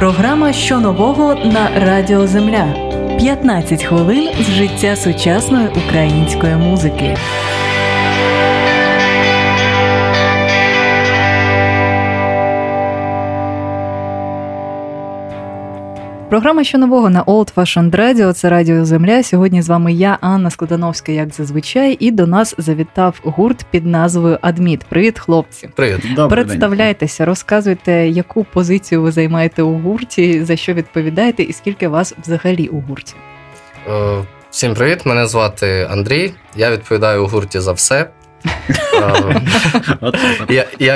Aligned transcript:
Програма 0.00 0.52
що 0.52 0.80
нового 0.80 1.34
на 1.34 1.80
Радіо 1.80 2.26
Земля. 2.26 2.74
15 3.18 3.84
хвилин 3.84 4.28
з 4.40 4.50
життя 4.50 4.96
сучасної 4.96 5.68
української 5.68 6.56
музики. 6.56 7.16
Програма 16.30 16.64
що 16.64 16.78
нового 16.78 17.10
на 17.10 17.24
Old 17.24 17.54
Fashioned 17.54 17.90
Radio, 17.90 18.32
Це 18.32 18.50
Радіо 18.50 18.84
Земля. 18.84 19.22
Сьогодні 19.22 19.62
з 19.62 19.68
вами 19.68 19.92
я, 19.92 20.18
Анна 20.20 20.50
Складановська, 20.50 21.12
як 21.12 21.34
зазвичай, 21.34 21.96
і 22.00 22.10
до 22.10 22.26
нас 22.26 22.54
завітав 22.58 23.20
гурт 23.24 23.66
під 23.70 23.86
назвою 23.86 24.38
Адміт. 24.40 24.84
Привіт, 24.84 25.18
хлопці. 25.18 25.68
Привіт. 25.74 26.14
Добрий 26.14 26.44
Представляйтеся, 26.44 27.24
розказуйте, 27.24 28.08
яку 28.08 28.44
позицію 28.44 29.02
ви 29.02 29.12
займаєте 29.12 29.62
у 29.62 29.78
гурті, 29.78 30.44
за 30.44 30.56
що 30.56 30.74
відповідаєте, 30.74 31.42
і 31.42 31.52
скільки 31.52 31.88
вас 31.88 32.14
взагалі 32.22 32.68
у 32.68 32.80
гурті. 32.80 33.14
Е, 33.88 34.24
Всім 34.50 34.74
привіт, 34.74 35.06
мене 35.06 35.26
звати 35.26 35.88
Андрій. 35.90 36.32
Я 36.56 36.70
відповідаю 36.70 37.24
у 37.24 37.26
гурті 37.26 37.60
за 37.60 37.72
все. 37.72 38.10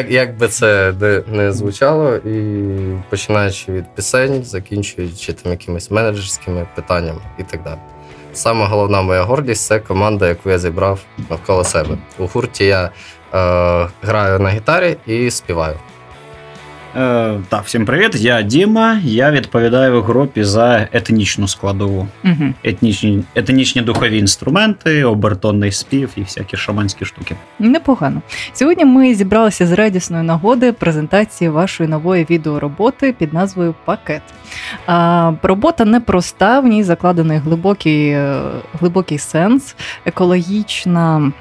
Як, 0.08 0.36
би 0.36 0.48
це 0.48 0.92
не 1.26 1.52
звучало, 1.52 2.16
і 2.16 2.72
починаючи 3.10 3.72
від 3.72 3.94
пісень, 3.94 4.44
закінчуючи 4.44 5.32
там 5.32 5.52
якимись 5.52 5.90
менеджерськими 5.90 6.66
питаннями 6.74 7.20
і 7.38 7.42
так 7.42 7.62
далі. 7.62 7.78
Саме 8.32 8.66
головна 8.66 9.02
моя 9.02 9.22
гордість 9.22 9.66
це 9.66 9.78
команда, 9.78 10.28
яку 10.28 10.50
я 10.50 10.58
зібрав 10.58 11.00
навколо 11.30 11.64
себе. 11.64 11.98
У 12.18 12.26
гурті 12.26 12.64
я 12.64 12.84
е, 12.84 12.90
граю 14.02 14.38
на 14.38 14.50
гітарі 14.50 14.96
і 15.06 15.30
співаю. 15.30 15.76
Е, 16.96 17.34
так, 17.48 17.64
всім 17.64 17.84
привіт. 17.84 18.14
Я 18.14 18.42
Діма. 18.42 19.00
Я 19.04 19.30
відповідаю 19.30 20.00
в 20.00 20.04
групі 20.04 20.44
за 20.44 20.88
етнічну 20.92 21.48
складову. 21.48 22.08
Угу. 22.24 22.54
Етнічні, 22.64 23.24
етнічні 23.34 23.82
духові 23.82 24.18
інструменти, 24.18 25.04
обертонний 25.04 25.72
спів 25.72 26.10
і 26.16 26.20
всякі 26.20 26.56
шаманські 26.56 27.04
штуки. 27.04 27.36
Непогано. 27.58 28.22
Сьогодні 28.52 28.84
ми 28.84 29.14
зібралися 29.14 29.66
з 29.66 29.72
радісної 29.72 30.22
нагоди 30.22 30.72
презентації 30.72 31.50
вашої 31.50 31.88
нової 31.88 32.26
відеороботи 32.30 33.14
під 33.18 33.32
назвою 33.32 33.74
Пакет. 33.84 34.22
А, 34.86 35.32
робота 35.42 35.84
непроста, 35.84 36.60
в 36.60 36.66
ній 36.66 36.82
закладений 36.82 37.38
глибокий, 37.38 38.08
е, 38.08 38.40
глибокий 38.80 39.18
сенс, 39.18 39.76
екологічна. 40.06 41.32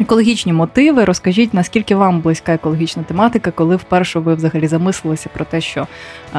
Екологічні 0.00 0.52
мотиви. 0.52 1.04
Розкажіть, 1.04 1.54
наскільки 1.54 1.94
вам 1.94 2.20
близька 2.20 2.54
екологічна 2.54 3.02
тематика, 3.02 3.50
коли 3.50 3.76
вперше 3.76 4.18
ви 4.18 4.34
взагалі 4.34 4.66
замислилися 4.66 5.28
про 5.34 5.44
те, 5.44 5.60
що 5.60 5.86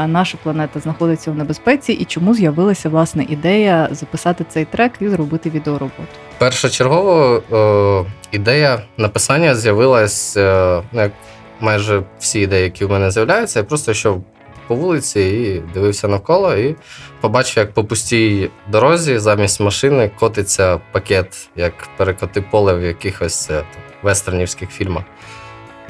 наша 0.08 0.38
планета 0.44 0.80
знаходиться 0.80 1.32
в 1.32 1.36
небезпеці, 1.36 1.94
і 1.94 2.06
чому 2.06 2.34
з'явилася 2.34 2.90
власне 2.90 3.26
ідея 3.30 3.90
записати 3.92 4.46
цей 4.50 4.66
трек 4.66 4.92
і 5.00 5.10
зробити 5.10 5.50
відеороботу? 5.50 5.94
Першочергово 6.38 7.44
е, 7.52 8.12
ідея 8.32 8.82
написання 8.98 9.56
з'явилась, 9.56 10.38
е, 10.38 10.82
ну, 10.92 11.02
як 11.02 11.12
майже 11.60 12.04
всі 12.20 12.40
ідеї, 12.40 12.64
які 12.64 12.86
в 12.86 12.92
мене 12.92 13.12
з'являються, 13.12 13.60
я 13.60 13.64
просто 13.64 13.92
йшов 13.92 14.24
по 14.68 14.76
вулиці 14.76 15.22
і 15.22 15.74
дивився 15.74 16.08
навколо, 16.08 16.56
і 16.56 16.76
побачив, 17.22 17.58
як 17.58 17.74
по 17.74 17.84
пустій 17.84 18.50
дорозі 18.68 19.20
замість 19.20 19.60
машини 19.60 20.12
котиться 20.20 20.80
пакет, 20.92 21.50
як 21.56 21.74
перекоти 21.98 22.42
поле 22.42 22.74
в 22.74 22.84
якихось 22.84 23.50
е, 23.50 23.54
там, 23.54 23.82
вестернівських 24.04 24.70
фільмах. 24.70 25.04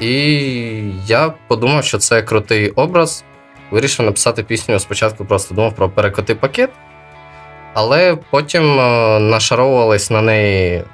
І 0.00 0.12
я 1.06 1.34
подумав, 1.48 1.84
що 1.84 1.98
це 1.98 2.22
крутий 2.22 2.70
образ. 2.70 3.24
Вирішив 3.70 4.06
написати 4.06 4.42
пісню. 4.42 4.78
Спочатку 4.78 5.24
просто 5.24 5.54
думав 5.54 5.74
про 5.74 5.88
перекоти 5.88 6.34
пакет. 6.34 6.70
Але 7.74 8.16
потім 8.30 8.80
е, 8.80 9.18
нашаровувались 9.20 10.10
на 10.10 10.22
неї 10.22 10.84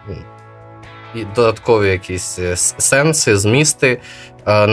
і 1.14 1.24
додаткові 1.24 1.88
якісь 1.88 2.38
е, 2.38 2.56
сенси, 2.56 3.36
змісти. 3.36 4.00
Е, 4.46 4.66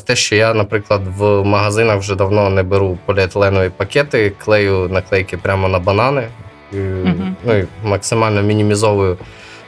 те, 0.00 0.16
що 0.16 0.36
я, 0.36 0.54
наприклад, 0.54 1.00
в 1.16 1.42
магазинах 1.44 1.98
вже 1.98 2.14
давно 2.14 2.50
не 2.50 2.62
беру 2.62 2.98
поліетиленові 3.06 3.68
пакети, 3.68 4.32
клею 4.38 4.88
наклейки 4.88 5.36
прямо 5.36 5.68
на 5.68 5.78
банани. 5.78 6.28
І, 6.72 6.76
Мгм. 6.76 7.36
Ну 7.44 7.56
і 7.56 7.66
максимально 7.84 8.42
мінімізовую 8.42 9.18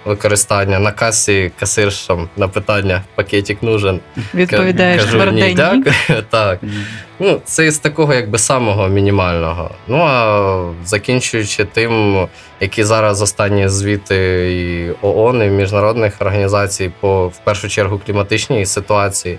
використання 0.04 0.78
на 0.78 0.92
касі 0.92 1.52
касиршам 1.58 2.28
на 2.36 2.48
питання 2.48 3.02
пакетик 3.14 3.62
нужен. 3.62 4.00
Відповідаєш 4.34 5.04
Кажу, 5.04 5.30
ні, 5.30 5.54
дякую. 5.54 5.94
Так. 6.30 6.60
Ну, 7.18 7.40
це 7.44 7.66
із 7.66 7.78
такого 7.78 8.14
якби 8.14 8.38
самого 8.38 8.88
мінімального. 8.88 9.70
Ну 9.88 10.02
а 10.02 10.72
закінчуючи 10.84 11.64
тим, 11.64 12.26
які 12.60 12.84
зараз 12.84 13.22
останні 13.22 13.68
звіти 13.68 14.16
і 14.52 15.06
ООН, 15.06 15.42
і 15.42 15.46
міжнародних 15.46 16.14
організацій 16.20 16.92
по 17.00 17.28
в 17.28 17.38
першу 17.38 17.68
чергу 17.68 18.00
кліматичній 18.06 18.66
ситуації. 18.66 19.38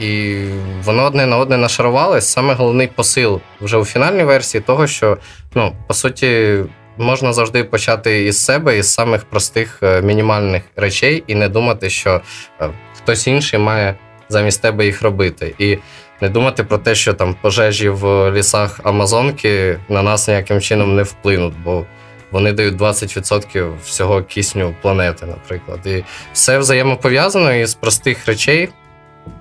І 0.00 0.44
воно 0.84 1.04
одне 1.04 1.26
на 1.26 1.36
одне 1.36 1.56
нашарувалось. 1.56 2.26
Саме 2.26 2.54
головний 2.54 2.86
посил 2.86 3.40
вже 3.60 3.76
у 3.76 3.84
фінальній 3.84 4.24
версії 4.24 4.60
того, 4.60 4.86
що 4.86 5.18
ну, 5.54 5.72
по 5.86 5.94
суті, 5.94 6.58
можна 7.00 7.32
завжди 7.32 7.64
почати 7.64 8.24
із 8.24 8.44
себе, 8.44 8.78
із 8.78 8.92
самих 8.92 9.24
простих 9.24 9.78
е, 9.82 10.02
мінімальних 10.02 10.62
речей, 10.76 11.24
і 11.26 11.34
не 11.34 11.48
думати, 11.48 11.90
що 11.90 12.20
е, 12.60 12.68
хтось 12.98 13.26
інший 13.26 13.58
має 13.58 13.94
замість 14.28 14.62
тебе 14.62 14.86
їх 14.86 15.02
робити. 15.02 15.54
І 15.58 15.78
не 16.20 16.28
думати 16.28 16.64
про 16.64 16.78
те, 16.78 16.94
що 16.94 17.14
там 17.14 17.36
пожежі 17.40 17.88
в 17.88 18.32
лісах 18.32 18.80
Амазонки 18.82 19.78
на 19.88 20.02
нас 20.02 20.28
ніяким 20.28 20.60
чином 20.60 20.96
не 20.96 21.02
вплинуть, 21.02 21.54
бо 21.64 21.86
вони 22.30 22.52
дають 22.52 22.74
20% 22.74 23.72
всього 23.84 24.22
кисню 24.22 24.74
планети, 24.82 25.26
наприклад. 25.26 25.80
І 25.86 26.04
все 26.32 26.58
взаємопов'язано 26.58 27.54
і 27.54 27.66
з 27.66 27.74
простих 27.74 28.26
речей 28.26 28.68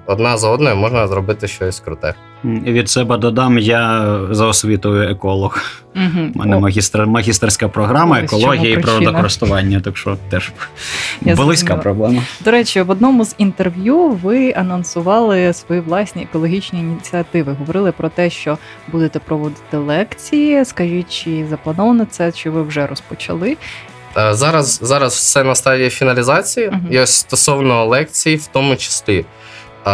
одна 0.09 0.37
за 0.37 0.49
одною 0.49 0.75
можна 0.75 1.07
зробити 1.07 1.47
щось 1.47 1.79
круте. 1.79 2.13
Від 2.43 2.89
себе 2.89 3.17
додам, 3.17 3.57
я 3.57 4.17
за 4.31 4.45
освітою 4.45 5.09
еколог. 5.09 5.61
Мгм. 5.95 6.31
У 6.35 6.39
мене 6.39 6.55
О, 6.55 6.59
магістр, 6.59 7.05
магістерська 7.05 7.67
програма 7.67 8.19
екологія 8.19 8.73
і 8.73 8.81
природокористування, 8.81 9.79
так 9.79 9.97
що 9.97 10.17
теж 10.29 10.51
Я 11.21 11.35
близька 11.35 11.45
зрозуміла. 11.45 11.77
проблема. 11.77 12.23
До 12.45 12.51
речі, 12.51 12.81
в 12.81 12.89
одному 12.89 13.25
з 13.25 13.35
інтерв'ю 13.37 14.09
ви 14.09 14.53
анонсували 14.53 15.53
свої 15.53 15.81
власні 15.81 16.23
екологічні 16.23 16.79
ініціативи. 16.79 17.55
Говорили 17.59 17.91
про 17.91 18.09
те, 18.09 18.29
що 18.29 18.57
будете 18.87 19.19
проводити 19.19 19.77
лекції. 19.77 20.65
Скажіть, 20.65 21.23
чи 21.23 21.45
заплановано 21.49 22.05
це, 22.09 22.31
чи 22.31 22.49
ви 22.49 22.63
вже 22.63 22.87
розпочали? 22.87 23.57
Е, 24.17 24.33
Зараз, 24.33 24.79
зараз 24.83 25.13
все 25.13 25.43
на 25.43 25.55
стадії 25.55 25.89
фіналізації. 25.89 26.67
Мгм. 26.67 26.87
І 26.91 26.99
ось 26.99 27.13
стосовно 27.15 27.85
лекцій, 27.85 28.35
в 28.35 28.47
тому 28.47 28.75
числі. 28.75 29.25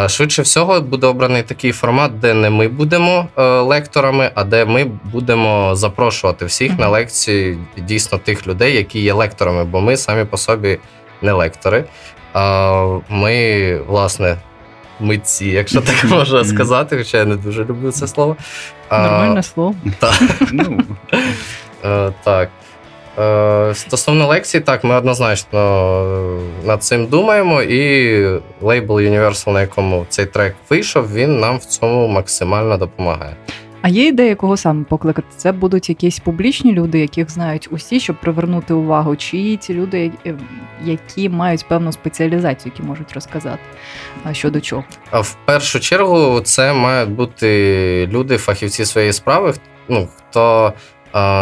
Е, 0.03 0.09
Швидше 0.09 0.41
всього 0.41 0.81
буде 0.81 1.07
обраний 1.07 1.43
такий 1.43 1.71
формат, 1.71 2.19
де 2.19 2.33
не 2.33 2.49
ми 2.49 2.67
будемо 2.67 3.27
е, 3.37 3.41
лекторами, 3.43 4.31
а 4.35 4.43
де 4.43 4.65
ми 4.65 4.85
будемо 5.03 5.75
запрошувати 5.75 6.45
всіх 6.45 6.79
на 6.79 6.89
лекції 6.89 7.57
дійсно 7.77 8.17
тих 8.17 8.47
людей, 8.47 8.75
які 8.75 8.99
є 8.99 9.13
лекторами, 9.13 9.63
бо 9.63 9.81
ми 9.81 9.97
самі 9.97 10.25
по 10.25 10.37
собі 10.37 10.79
не 11.21 11.31
лектори. 11.31 11.83
А 12.33 12.99
Ми, 13.09 13.77
власне, 13.87 14.37
митці, 14.99 15.45
якщо 15.45 15.81
так 15.81 16.03
можна 16.03 16.43
сказати, 16.43 16.97
хоча 16.97 17.17
я 17.17 17.25
не 17.25 17.35
дуже 17.35 17.65
люблю 17.65 17.91
це 17.91 18.07
слово. 18.07 18.35
Нормальне 18.91 19.43
слово. 19.43 19.75
Так. 22.23 22.49
Е, 23.19 23.73
Стосовно 23.75 24.27
лекцій, 24.27 24.59
так, 24.59 24.83
ми 24.83 24.95
однозначно 24.95 25.59
е, 26.63 26.67
над 26.67 26.83
цим 26.83 27.05
думаємо, 27.05 27.61
і 27.61 28.39
лейбл 28.61 28.95
Universal, 28.95 29.51
на 29.51 29.61
якому 29.61 30.05
цей 30.09 30.25
трек 30.25 30.55
вийшов, 30.69 31.13
він 31.13 31.39
нам 31.39 31.57
в 31.57 31.65
цьому 31.65 32.07
максимально 32.07 32.77
допомагає. 32.77 33.35
А 33.81 33.89
є 33.89 34.07
ідея, 34.07 34.35
кого 34.35 34.57
саме 34.57 34.83
покликати? 34.83 35.27
Це 35.37 35.51
будуть 35.51 35.89
якісь 35.89 36.19
публічні 36.19 36.73
люди, 36.73 36.99
яких 36.99 37.31
знають 37.31 37.67
усі, 37.71 37.99
щоб 37.99 38.19
привернути 38.19 38.73
увагу, 38.73 39.15
чи 39.15 39.57
ті 39.57 39.73
люди, 39.73 40.11
е, 40.25 40.35
які 40.83 41.29
мають 41.29 41.67
певну 41.67 41.91
спеціалізацію, 41.91 42.71
які 42.75 42.87
можуть 42.87 43.13
розказати 43.13 43.59
щодо 44.31 44.61
чого. 44.61 44.83
В 45.11 45.35
першу 45.45 45.79
чергу 45.79 46.41
це 46.41 46.73
мають 46.73 47.09
бути 47.09 48.09
люди, 48.11 48.37
фахівці 48.37 48.85
своєї 48.85 49.13
справи, 49.13 49.53
ну, 49.89 50.07
хто 50.17 50.73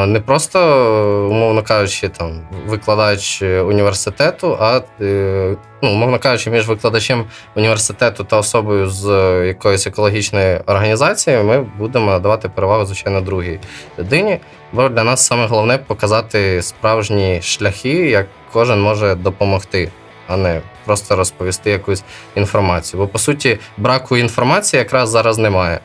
не 0.06 0.20
просто, 0.20 1.28
умовно 1.32 1.64
кажучи, 1.64 2.10
там 2.10 2.42
викладач 2.68 3.42
університету, 3.42 4.58
а 4.60 4.82
е, 5.02 5.56
ну, 5.82 5.92
умовно 5.92 6.20
кажучи, 6.20 6.50
між 6.50 6.68
викладачем 6.68 7.26
університету 7.56 8.24
та 8.24 8.38
особою 8.38 8.90
з 8.90 9.10
е, 9.10 9.48
якоїсь 9.48 9.88
екологічної 9.88 10.58
організації, 10.66 11.44
ми 11.44 11.66
будемо 11.78 12.12
надавати 12.12 12.50
перевагу, 12.50 12.86
звичайно, 12.86 13.22
другій 13.22 13.60
людині. 14.00 14.40
Бо 14.74 14.90
для 14.90 15.04
нас 15.04 15.26
саме 15.26 15.48
головне 15.48 15.78
показати 15.78 16.62
справжні 16.62 17.42
шляхи, 17.42 18.10
як 18.10 18.28
кожен 18.52 18.82
може 18.82 19.16
допомогти, 19.16 19.92
а 20.28 20.38
не 20.38 20.62
просто 20.86 21.16
розповісти 21.16 21.72
якусь 21.72 22.04
інформацію. 22.36 23.00
Бо 23.00 23.08
по 23.08 23.20
суті, 23.20 23.60
браку 23.78 24.18
інформації 24.18 24.78
якраз 24.78 25.10
зараз 25.10 25.38
немає. 25.38 25.80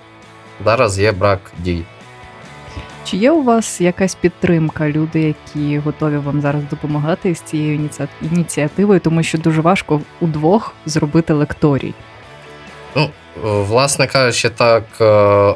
зараз 0.64 0.98
є 0.98 1.12
брак 1.12 1.40
дій. 1.58 1.84
Чи 3.10 3.16
є 3.16 3.30
у 3.30 3.42
вас 3.42 3.80
якась 3.80 4.14
підтримка, 4.14 4.88
люди, 4.88 5.20
які 5.20 5.78
готові 5.78 6.16
вам 6.16 6.40
зараз 6.40 6.62
допомагати 6.70 7.34
з 7.34 7.40
цією 7.40 7.88
ініціативою, 8.22 9.00
тому 9.00 9.22
що 9.22 9.38
дуже 9.38 9.60
важко 9.60 10.00
удвох 10.20 10.74
зробити 10.86 11.32
лекторій? 11.32 11.94
Ну, 12.96 13.10
власне 13.42 14.06
кажучи, 14.06 14.48
так, 14.48 14.84
е, 15.00 15.04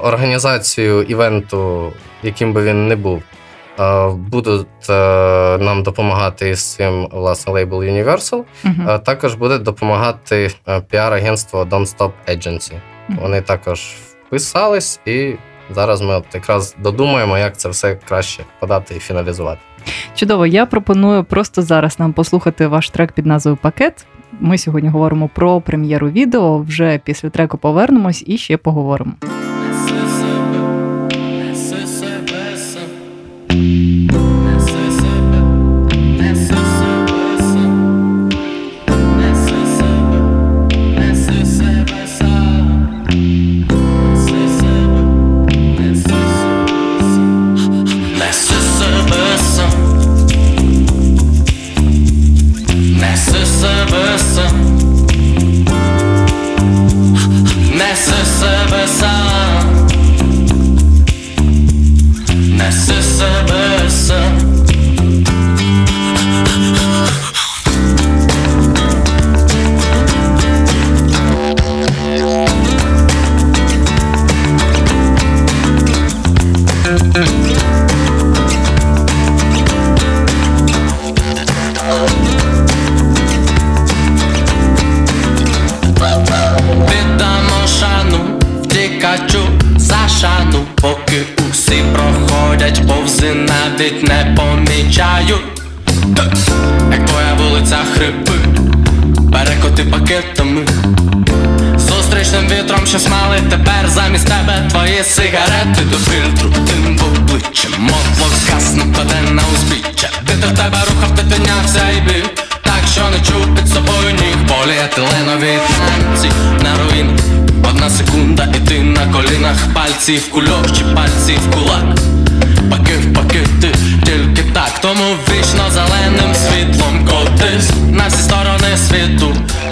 організацію 0.03 1.03
івенту, 1.03 1.93
яким 2.23 2.53
би 2.53 2.63
він 2.63 2.89
не 2.89 2.97
був, 2.97 3.23
е, 3.81 4.09
будуть 4.09 4.91
е, 4.91 4.93
нам 5.59 5.83
допомагати 5.83 6.55
з 6.55 6.75
цим 6.75 7.09
власне 7.13 7.53
лейбл 7.53 7.77
Universal. 7.83 8.45
uh 8.65 9.03
Також 9.03 9.35
буде 9.35 9.59
допомагати 9.59 10.51
піар-агентство 10.91 11.65
Don't 11.65 11.97
Stop 11.97 12.13
Agency. 12.29 12.73
uh 12.73 13.21
Вони 13.21 13.41
також 13.41 13.95
вписались 14.27 15.01
і 15.07 15.35
Зараз 15.75 16.03
ми 16.03 16.15
от 16.15 16.25
якраз 16.35 16.77
додумаємо, 16.79 17.39
як 17.39 17.57
це 17.57 17.69
все 17.69 17.99
краще 18.09 18.45
подати 18.61 18.95
і 18.95 18.99
фіналізувати. 18.99 19.61
Чудово, 20.15 20.47
я 20.47 20.67
пропоную 20.67 21.25
просто 21.25 21.63
зараз 21.63 22.01
нам 22.01 22.13
послухати 22.13 22.67
ваш 22.67 22.91
трек 22.91 23.13
під 23.13 23.27
назвою 23.27 23.57
Пакет. 23.57 24.07
Ми 24.41 24.59
сьогодні 24.59 24.89
говоримо 24.89 25.31
про 25.35 25.61
прем'єру 25.61 26.11
відео. 26.11 26.59
Вже 26.59 27.01
після 27.05 27.31
треку 27.31 27.59
повернемось 27.59 28.25
і 28.27 28.39
ще 28.39 28.57
поговоримо. 28.57 29.13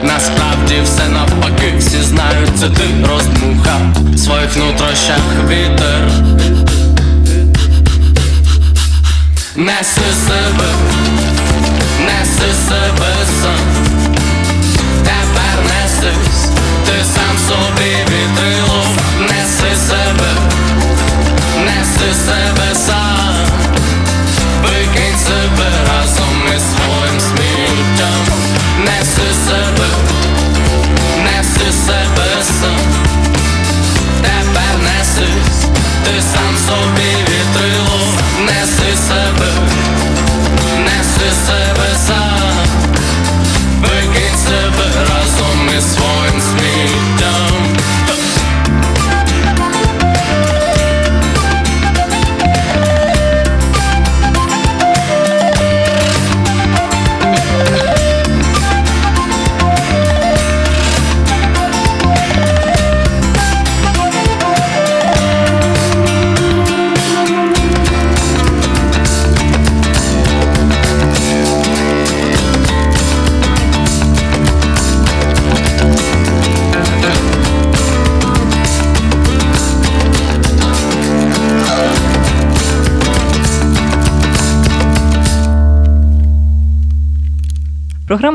Насправді 0.02 0.74
все 0.84 1.08
навпаки, 1.08 1.74
всі 1.78 2.02
знають, 2.02 2.58
це 2.58 2.68
ти 2.68 2.84
роздмухав 3.08 3.80
своїх 4.16 4.56
нутрощах 4.56 5.20
вітер. 5.48 6.10
Неси 9.56 10.10
себе, 10.26 10.68
неси 12.00 12.52
себе 12.68 13.14
сам, 13.42 13.86
тепер 15.02 15.64
несись, 15.64 16.44
ти 16.86 16.92
сам 17.14 17.36
собі 17.48 17.90
вітрило, 17.90 18.84
неси 19.20 19.76
себе, 19.88 20.32
неси 21.64 22.14
себе 22.26 22.74
сам, 22.74 23.46
викинь 24.62 25.18
себе 25.18 25.79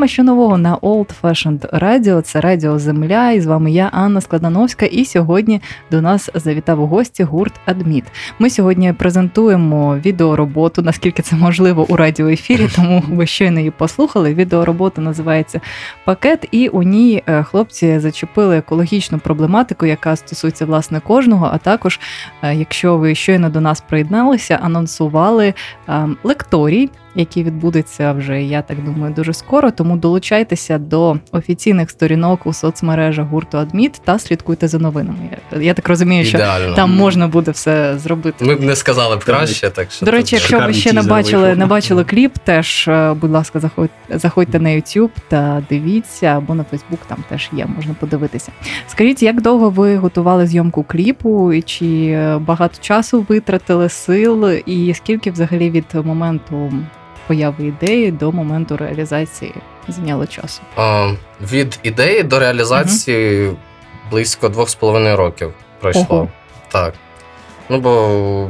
Програма 0.05 0.13
що 0.13 0.23
нового 0.23 0.57
на 0.57 0.77
Old 0.77 1.11
Fashioned 1.21 1.79
Radio, 1.79 2.21
це 2.21 2.41
Радіо 2.41 2.79
Земля. 2.79 3.31
І 3.31 3.41
з 3.41 3.45
вами 3.45 3.71
я, 3.71 3.89
Анна 3.93 4.21
Складановська. 4.21 4.85
І 4.85 5.05
сьогодні 5.05 5.61
до 5.91 6.01
нас 6.01 6.29
завітав 6.33 6.81
у 6.81 6.87
гості 6.87 7.23
гурт 7.23 7.53
Адміт. 7.65 8.03
Ми 8.39 8.49
сьогодні 8.49 8.93
презентуємо 8.93 9.97
відеороботу, 9.97 10.81
наскільки 10.81 11.21
це 11.21 11.35
можливо 11.35 11.85
у 11.89 11.95
радіоефірі, 11.95 12.67
тому 12.75 13.03
ви 13.09 13.25
щойно 13.25 13.59
її 13.59 13.71
послухали. 13.71 14.33
Відеоробота 14.33 15.01
називається 15.01 15.61
Пакет, 16.05 16.47
і 16.51 16.67
у 16.67 16.83
ній 16.83 17.23
е, 17.27 17.43
хлопці 17.43 17.99
зачепили 17.99 18.57
екологічну 18.57 19.19
проблематику, 19.19 19.85
яка 19.85 20.15
стосується 20.15 20.65
власне 20.65 20.99
кожного. 20.99 21.49
А 21.53 21.57
також, 21.57 21.99
е, 22.41 22.55
якщо 22.55 22.97
ви 22.97 23.15
щойно 23.15 23.49
до 23.49 23.61
нас 23.61 23.81
приєдналися, 23.81 24.59
анонсували 24.61 25.53
ем, 25.87 26.17
лекторій 26.23 26.89
який 27.15 27.43
відбудеться 27.43 28.13
вже, 28.13 28.43
я 28.43 28.61
так 28.61 28.83
думаю, 28.83 29.13
дуже 29.13 29.33
скоро. 29.33 29.71
Тому 29.71 29.97
долучайтеся 29.97 30.77
до 30.77 31.17
офіційних 31.31 31.89
сторінок 31.89 32.45
у 32.45 32.53
соцмережах 32.53 33.27
гурту 33.27 33.57
Адміт 33.57 34.01
та 34.03 34.19
слідкуйте 34.19 34.67
за 34.67 34.79
новинами. 34.79 35.17
Я 35.59 35.73
так 35.73 35.89
розумію, 35.89 36.25
що 36.25 36.37
Ідеально. 36.37 36.75
там 36.75 36.95
можна 36.95 37.27
буде 37.27 37.51
все 37.51 37.97
зробити. 37.97 38.45
Ми 38.45 38.55
б 38.55 38.61
не 38.61 38.75
сказали 38.75 39.15
б 39.15 39.23
краще, 39.23 39.69
так 39.69 39.91
що 39.91 40.05
до 40.05 40.11
речі, 40.11 40.35
якщо 40.35 40.59
ви 40.59 40.73
ще 40.73 40.93
не 40.93 41.01
бачили, 41.01 41.55
не 41.55 41.65
бачили 41.65 42.03
кліп, 42.03 42.37
теж 42.43 42.87
е, 42.87 43.13
будь 43.13 43.31
ласка, 43.31 43.59
заходьте, 43.59 44.19
заходьте 44.19 44.59
на 44.59 44.69
YouTube 44.69 45.09
та 45.27 45.63
дивіться, 45.69 46.25
або 46.25 46.55
на 46.55 46.65
Facebook 46.73 46.99
там 47.07 47.23
теж 47.29 47.49
є, 47.53 47.65
можна 47.75 47.93
подивитися. 47.99 48.51
Скажіть, 48.87 49.23
як 49.23 49.41
довго 49.41 49.69
ви 49.69 49.97
готували 49.97 50.47
зйомку 50.47 50.83
кліпу, 50.83 51.53
і 51.53 51.61
чи 51.61 52.05
е, 52.05 52.37
багато 52.37 52.77
часу 52.81 53.25
витратили 53.29 53.89
сил, 53.89 54.49
і 54.65 54.93
скільки 54.93 55.31
взагалі 55.31 55.69
від 55.69 55.85
моменту 56.03 56.71
появи 57.27 57.65
ідеї 57.65 58.11
до 58.11 58.31
моменту 58.31 58.77
реалізації 58.77 59.53
зайняло 59.87 60.27
часу? 60.27 60.61
А, 60.75 61.11
Від 61.41 61.79
ідеї 61.83 62.23
до 62.23 62.39
реалізації 62.39 63.47
угу. 63.47 63.57
близько 64.11 64.49
двох 64.49 64.69
з 64.69 64.75
половиною 64.75 65.17
років 65.17 65.53
пройшло. 65.79 66.05
Ого. 66.09 66.27
Так. 66.67 66.93
Ну, 67.69 67.79
бо 67.79 68.49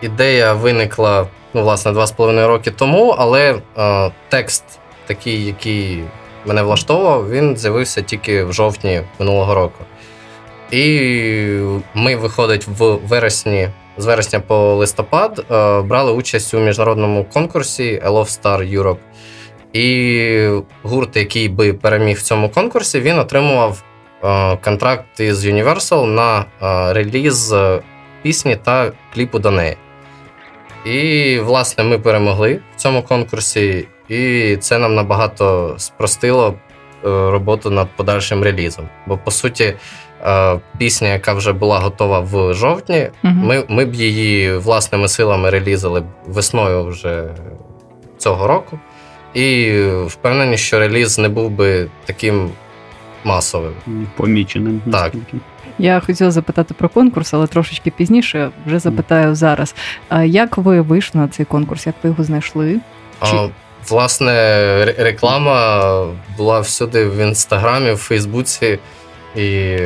ідея 0.00 0.52
виникла, 0.52 1.26
ну, 1.54 1.62
власне, 1.62 1.92
два 1.92 2.06
з 2.06 2.12
половиною 2.12 2.48
роки 2.48 2.70
тому, 2.70 3.14
але 3.18 3.54
е, 3.78 4.10
текст, 4.28 4.64
такий, 5.06 5.44
який 5.44 6.04
мене 6.46 6.62
влаштовував, 6.62 7.30
він 7.30 7.56
з'явився 7.56 8.02
тільки 8.02 8.44
в 8.44 8.52
жовтні 8.52 9.02
минулого 9.18 9.54
року. 9.54 9.84
І 10.70 11.00
ми, 11.94 12.16
виходить, 12.16 12.66
в 12.78 12.94
вересні, 12.94 13.68
з 13.96 14.06
вересня 14.06 14.40
по 14.40 14.74
листопад, 14.74 15.38
е, 15.38 15.82
брали 15.82 16.12
участь 16.12 16.54
у 16.54 16.58
міжнародному 16.58 17.24
конкурсі 17.24 18.02
Love 18.04 18.42
Star 18.42 18.78
Europe. 18.78 18.98
І 19.72 20.62
гурт, 20.82 21.16
який 21.16 21.48
би 21.48 21.72
переміг 21.72 22.16
в 22.16 22.22
цьому 22.22 22.48
конкурсі, 22.48 23.00
він 23.00 23.18
отримував 23.18 23.82
е, 24.24 24.56
контракт 24.56 25.20
із 25.20 25.46
Universal 25.46 26.04
на 26.04 26.44
е, 26.62 26.92
реліз 26.92 27.54
пісні 28.22 28.56
та 28.56 28.92
кліпу 29.14 29.38
до 29.38 29.50
неї. 29.50 29.76
І, 30.86 31.38
власне, 31.38 31.84
ми 31.84 31.98
перемогли 31.98 32.60
в 32.76 32.76
цьому 32.76 33.02
конкурсі, 33.02 33.88
і 34.08 34.56
це 34.56 34.78
нам 34.78 34.94
набагато 34.94 35.74
спростило 35.78 36.54
роботу 37.04 37.70
над 37.70 37.88
подальшим 37.96 38.42
релізом. 38.42 38.88
Бо, 39.06 39.18
по 39.18 39.30
суті, 39.30 39.74
пісня, 40.78 41.08
яка 41.08 41.32
вже 41.32 41.52
була 41.52 41.78
готова 41.78 42.20
в 42.20 42.54
жовтні, 42.54 43.08
Мгм. 43.22 43.36
ми, 43.46 43.64
ми 43.68 43.84
б 43.84 43.94
її 43.94 44.56
власними 44.56 45.08
силами 45.08 45.50
релізали 45.50 46.02
весною 46.26 46.84
вже 46.84 47.24
цього 48.18 48.46
року. 48.46 48.78
І 49.34 49.72
впевнені, 50.06 50.56
що 50.56 50.78
реліз 50.78 51.18
не 51.18 51.28
був 51.28 51.50
би 51.50 51.86
таким 52.04 52.50
масовим. 53.24 53.72
Поміченим. 54.16 54.82
Так. 54.92 55.12
Я 55.78 56.00
хотіла 56.00 56.30
запитати 56.30 56.74
про 56.78 56.88
конкурс, 56.88 57.34
але 57.34 57.46
трошечки 57.46 57.90
пізніше 57.90 58.50
вже 58.66 58.78
запитаю 58.78 59.34
зараз. 59.34 59.74
Як 60.24 60.58
ви 60.58 60.80
вийшли 60.80 61.20
на 61.20 61.28
цей 61.28 61.46
конкурс? 61.46 61.86
Як 61.86 61.94
ви 62.02 62.10
його 62.10 62.24
знайшли? 62.24 62.72
Чи- 63.22 63.36
А, 63.36 63.48
власне, 63.88 64.32
реклама 64.98 65.82
була 66.36 66.60
всюди 66.60 67.04
в 67.08 67.16
інстаграмі, 67.18 67.92
в 67.92 67.96
Фейсбуці, 67.96 68.78
і 69.36 69.78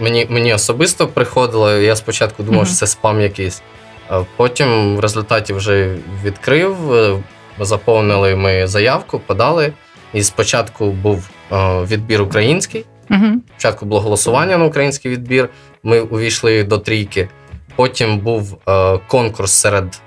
мені, 0.00 0.26
мені 0.30 0.54
особисто 0.54 1.06
приходило. 1.08 1.72
Я 1.72 1.96
спочатку 1.96 2.42
думав, 2.42 2.60
Мгм. 2.62 2.66
що 2.66 2.76
це 2.76 2.86
спам 2.86 3.20
якийсь. 3.20 3.62
А 4.08 4.22
потім 4.36 4.96
в 4.96 5.00
результаті 5.00 5.52
вже 5.52 5.96
відкрив, 6.24 6.92
е, 6.94 7.18
заповнили 7.60 8.36
ми 8.36 8.66
заявку, 8.66 9.18
подали. 9.18 9.72
І 10.14 10.22
спочатку 10.22 10.90
був 10.90 11.28
е, 11.52 11.56
відбір 11.84 12.22
український. 12.22 12.84
Угу. 13.10 13.26
Спочатку 13.50 13.86
було 13.86 14.00
голосування 14.00 14.58
на 14.58 14.64
український 14.64 15.10
відбір. 15.10 15.48
Ми 15.82 16.00
увійшли 16.00 16.64
до 16.64 16.78
трійки. 16.78 17.28
Потім 17.76 18.18
був 18.18 18.58
е, 18.68 18.98
конкурс 19.06 19.52
серед 19.52 20.00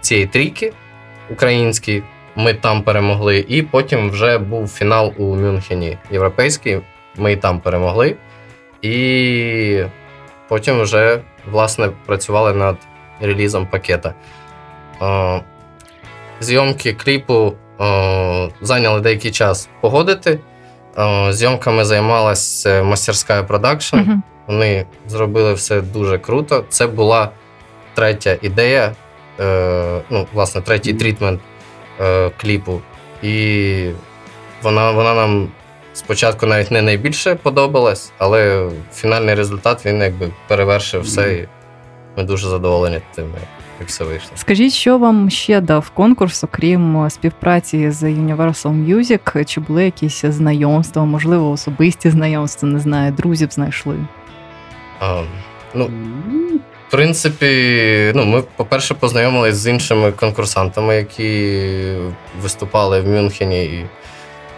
цієї 0.00 0.26
трійки 0.26 0.72
український. 1.30 2.02
Ми 2.36 2.54
там 2.54 2.82
перемогли. 2.82 3.44
І 3.48 3.62
потім 3.62 4.10
вже 4.10 4.38
був 4.38 4.68
фінал 4.68 5.12
у 5.16 5.22
Мюнхені 5.36 5.98
європейський. 6.12 6.78
Ми 7.18 7.32
і 7.32 7.36
там 7.36 7.60
перемогли. 7.60 8.16
І 8.82 9.82
потім 10.48 10.80
вже 10.80 11.20
власне 11.50 11.90
працювали 12.06 12.52
над 12.52 12.76
релізом 13.20 13.66
пакета. 13.66 14.14
Е, 15.02 15.40
зйомки 16.40 16.92
кліпу 16.92 17.54
е, 17.80 18.50
зайняли 18.60 19.00
деякий 19.00 19.30
час 19.30 19.68
погодити. 19.80 20.38
Е, 20.98 21.32
Зйомками 21.32 21.84
займалася 21.84 22.82
мастерська 22.82 23.42
продакшн. 23.42 23.96
Вони 24.46 24.86
зробили 25.06 25.54
все 25.54 25.80
дуже 25.80 26.18
круто. 26.18 26.64
Це 26.68 26.86
була 26.86 27.30
третя 27.94 28.36
ідея, 28.42 28.92
ну, 30.10 30.26
власне, 30.32 30.60
третій 30.60 30.94
трітмент 30.94 31.40
кліпу. 32.36 32.80
І 33.22 33.90
вона, 34.62 34.90
вона 34.90 35.14
нам 35.14 35.48
спочатку 35.98 36.46
навіть 36.46 36.70
не 36.70 36.82
найбільше 36.82 37.34
подобалась, 37.34 38.12
але 38.18 38.70
фінальний 38.94 39.34
результат 39.34 39.86
він 39.86 40.00
якби 40.00 40.30
перевершив 40.48 41.02
все. 41.02 41.34
І 41.34 41.48
ми 42.16 42.24
дуже 42.24 42.48
задоволені 42.48 43.00
тим, 43.14 43.24
як, 43.80 43.88
все 43.88 44.04
вийшло. 44.04 44.30
Скажіть, 44.34 44.72
що 44.72 44.98
вам 44.98 45.30
ще 45.30 45.60
дав 45.60 45.90
конкурс, 45.90 46.44
окрім 46.44 47.04
е, 47.04 47.10
співпраці 47.10 47.90
з 47.90 48.02
Universal 48.02 48.86
Music? 48.86 49.44
Чи 49.44 49.60
були 49.60 49.84
якісь 49.84 50.24
знайомства, 50.24 51.04
можливо, 51.04 51.50
особисті 51.50 52.10
знайомства, 52.10 52.68
не 52.68 52.80
знаю, 52.80 53.12
друзів 53.12 53.48
знайшли? 53.50 53.96
А, 55.00 55.22
ну, 55.74 55.90
В 56.88 56.90
принципі, 56.90 58.12
ну, 58.14 58.24
ми, 58.24 58.42
по-перше, 58.56 58.94
познайомились 58.94 59.56
з 59.56 59.66
іншими 59.66 60.12
конкурсантами, 60.12 60.96
які 60.96 61.60
виступали 62.42 63.00
в 63.00 63.08
Мюнхені. 63.08 63.64
І, 63.64 63.84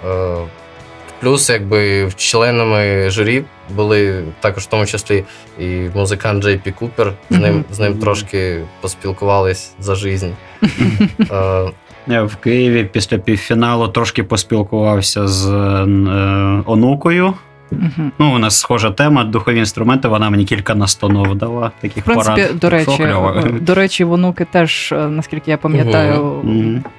е, 0.08 0.36
плюс, 1.20 1.50
якби 1.50 2.08
членами 2.16 3.10
журі 3.10 3.44
були 3.70 4.24
також 4.40 4.62
в 4.62 4.66
тому 4.66 4.86
числі 4.86 5.24
і 5.58 5.64
музикант 5.94 6.42
Джей 6.42 6.56
Пі 6.64 6.70
Купер. 6.70 7.12
З 7.30 7.38
ним, 7.38 7.64
з 7.70 7.78
ним 7.80 7.98
трошки 7.98 8.60
поспілкувались 8.80 9.74
за 9.78 9.94
жизнь. 9.94 10.30
Е, 11.30 11.70
Я 12.06 12.22
в 12.22 12.36
Києві 12.36 12.84
після 12.92 13.18
півфіналу 13.18 13.88
трошки 13.88 14.24
поспілкувався 14.24 15.28
з 15.28 15.46
е, 15.46 16.62
онукою. 16.66 17.34
Мгм. 17.70 18.12
Ну, 18.18 18.34
у 18.34 18.38
нас 18.38 18.58
схожа 18.58 18.90
тема, 18.90 19.24
духові 19.24 19.58
інструменти, 19.58 20.08
вона 20.08 20.30
мені 20.30 20.44
кілька 20.44 20.74
настановок 20.74 21.34
дала, 21.34 21.70
таких 21.80 22.02
В 22.02 22.06
принципі, 22.06 22.42
порад. 22.42 22.58
до 22.58 22.70
речі, 22.70 23.02
е, 23.02 23.50
до 23.60 23.74
речі, 23.74 24.04
в 24.04 24.12
онуки 24.12 24.44
теж, 24.44 24.92
е, 24.92 24.96
наскільки 25.08 25.50
я 25.50 25.56
пам'ятаю, 25.58 26.42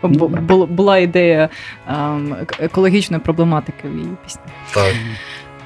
бу- 0.03 0.27
бу- 0.27 0.65
була 0.65 0.97
ідея 0.97 1.49
ем, 1.87 2.35
екологічної 2.59 3.21
проблематики 3.23 3.87
в 3.87 3.95
її 3.95 4.07
пісні. 4.25 4.41
так. 4.73 4.93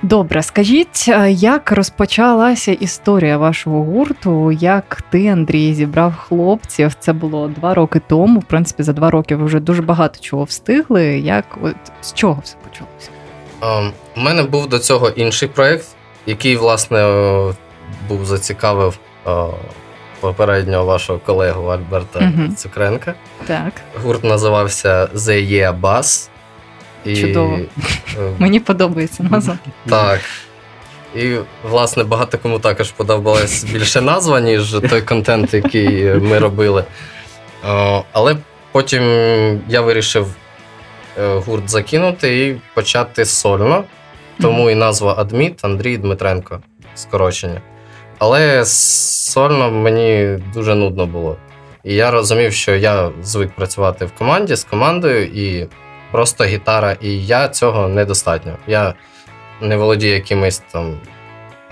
Добре, 0.02 0.44
скажіть, 0.44 1.06
е, 1.08 1.32
як 1.32 1.72
розпочалася 1.72 2.72
історія 2.72 3.38
вашого 3.38 3.84
гурту? 3.84 4.52
Як 4.52 5.04
ти, 5.10 5.28
Андрій, 5.28 5.74
зібрав 5.74 6.16
хлопців? 6.16 6.94
Це 7.00 7.14
було 7.14 7.48
два 7.48 7.74
роки 7.74 8.02
тому. 8.08 8.40
В 8.40 8.44
принципі, 8.44 8.84
за 8.84 8.94
два 8.94 9.12
роки 9.12 9.36
ви 9.36 9.46
вже 9.46 9.60
дуже 9.60 9.82
багато 9.82 10.20
чого 10.20 10.44
встигли. 10.44 11.04
Як 11.06 11.46
от 11.62 11.76
з 12.02 12.14
чого 12.14 12.42
все 12.44 12.56
почалося? 12.70 13.10
У 14.16 14.20
мене 14.20 14.44
був 14.44 14.68
до 14.70 14.80
цього 14.80 15.10
інший 15.10 15.48
проєкт, 15.50 15.86
який, 16.26 16.56
власне, 16.56 17.00
е, 17.00 17.54
був 18.08 18.26
зацікавив 18.26 18.98
е, 19.28 19.32
попереднього 20.20 20.86
вашого 20.86 21.20
колегу 21.20 21.68
Альберта 21.68 22.20
Мгм. 22.20 22.56
Цукренка. 22.56 23.14
Так, 23.48 23.72
Гурт 24.04 24.24
називався 24.24 25.06
The 25.06 25.52
Yeah 25.52 25.82
Bass. 25.82 26.30
І, 27.06 27.16
Чудово. 27.22 27.56
е, 27.58 27.66
мені 28.40 28.60
подобається 28.60 29.24
назва. 29.24 29.58
Так. 29.90 30.20
І, 31.16 31.36
власне, 31.70 32.04
багато 32.04 32.38
кому 32.38 32.60
також 32.60 32.92
подобалась 32.92 33.64
більше 33.64 34.02
назва, 34.02 34.40
ніж 34.42 34.72
той 34.90 35.02
контент, 35.02 35.54
який 35.54 36.06
ми 36.06 36.40
робили. 36.40 36.84
Але 38.12 38.36
потім 38.72 39.04
я 39.68 39.82
вирішив 39.82 40.28
гурт 41.18 41.70
закинути 41.70 42.48
і 42.48 42.62
почати 42.74 43.26
сольно. 43.26 43.84
Тому 44.42 44.70
і 44.70 44.76
назва 44.76 45.16
Адміт 45.18 45.66
Андрій 45.66 45.98
Дмитренко. 45.98 46.60
Скорочення. 46.96 47.62
Але 48.18 48.66
сольно 48.66 49.72
мені 49.72 50.40
дуже 50.54 50.76
нудно 50.76 51.06
було. 51.06 51.38
І 51.84 51.94
я 51.94 52.12
розумів, 52.12 52.54
що 52.54 52.76
я 52.76 53.12
звик 53.22 53.56
працювати 53.56 54.06
в 54.06 54.12
команді 54.12 54.56
з 54.56 54.64
командою, 54.64 55.26
і 55.26 55.68
просто 56.12 56.44
гітара, 56.44 56.98
і 57.02 57.26
я 57.26 57.48
цього 57.48 57.88
недостатньо. 57.88 58.58
Я 58.68 58.94
не 59.62 59.78
володію 59.78 60.14
якимись 60.14 60.64
там 60.72 61.00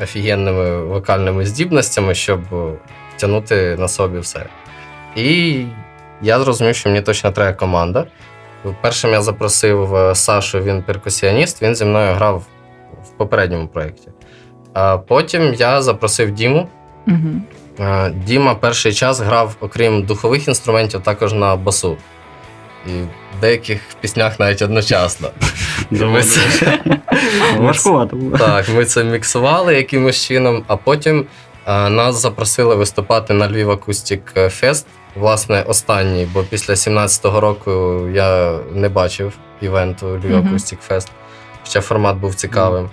офігенними 0.03 0.85
вокальними 0.85 1.45
здібностями, 1.45 2.15
щоб 2.15 2.41
тягнути 3.17 3.75
на 3.79 3.87
собі 3.87 4.19
все. 4.19 4.45
І 5.15 5.65
я 6.21 6.39
зрозумів, 6.39 6.75
що 6.75 6.89
мені 6.89 7.01
точно 7.01 7.31
треба 7.31 7.53
команда. 7.53 8.05
Першим 8.81 9.11
я 9.11 9.21
запросив 9.21 9.95
е, 9.95 10.15
Сашу, 10.15 10.59
він 10.59 10.83
перкусіоніст, 10.83 11.61
він 11.61 11.75
зі 11.75 11.85
мною 11.85 12.13
грав 12.13 12.43
в 13.05 13.09
попередньому 13.17 13.67
проєкті. 13.67 14.07
А 14.73 14.97
потім 14.97 15.53
я 15.53 15.81
запросив 15.81 16.31
Діму. 16.31 16.69
Угу. 17.07 17.41
Діма 18.25 18.55
перший 18.55 18.93
час 18.93 19.19
грав, 19.19 19.55
окрім 19.59 20.03
духових 20.03 20.47
інструментів, 20.47 21.01
також 21.01 21.33
на 21.33 21.55
басу. 21.55 21.97
І 22.87 22.89
в 23.37 23.41
деяких 23.41 23.81
піснях 24.01 24.39
навіть 24.39 24.61
одночасно. 24.61 25.29
Важкувато 27.57 28.15
було. 28.15 28.37
Так, 28.37 28.69
ми 28.69 28.85
це 28.85 29.03
міксували 29.03 29.75
якимось 29.75 30.25
чином, 30.25 30.63
а 30.67 30.77
потім 30.77 31.25
е, 31.67 31.89
нас 31.89 32.21
запросили 32.21 32.75
виступати 32.75 33.33
на 33.33 33.49
Львів 33.49 33.71
Acoustic 33.71 34.33
Fest. 34.49 34.87
Власне, 35.15 35.63
останній, 35.67 36.27
бо 36.33 36.43
після 36.43 36.73
17-го 36.73 37.39
року 37.39 38.01
я 38.13 38.59
не 38.71 38.89
бачив 38.89 39.33
івенту 39.61 40.07
Львів. 40.07 40.37
Acoustic 40.37 40.79
Fest. 40.79 41.11
Хоча 41.63 41.81
формат 41.81 42.17
був 42.17 42.35
цікавим. 42.35 42.89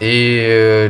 І 0.00 0.40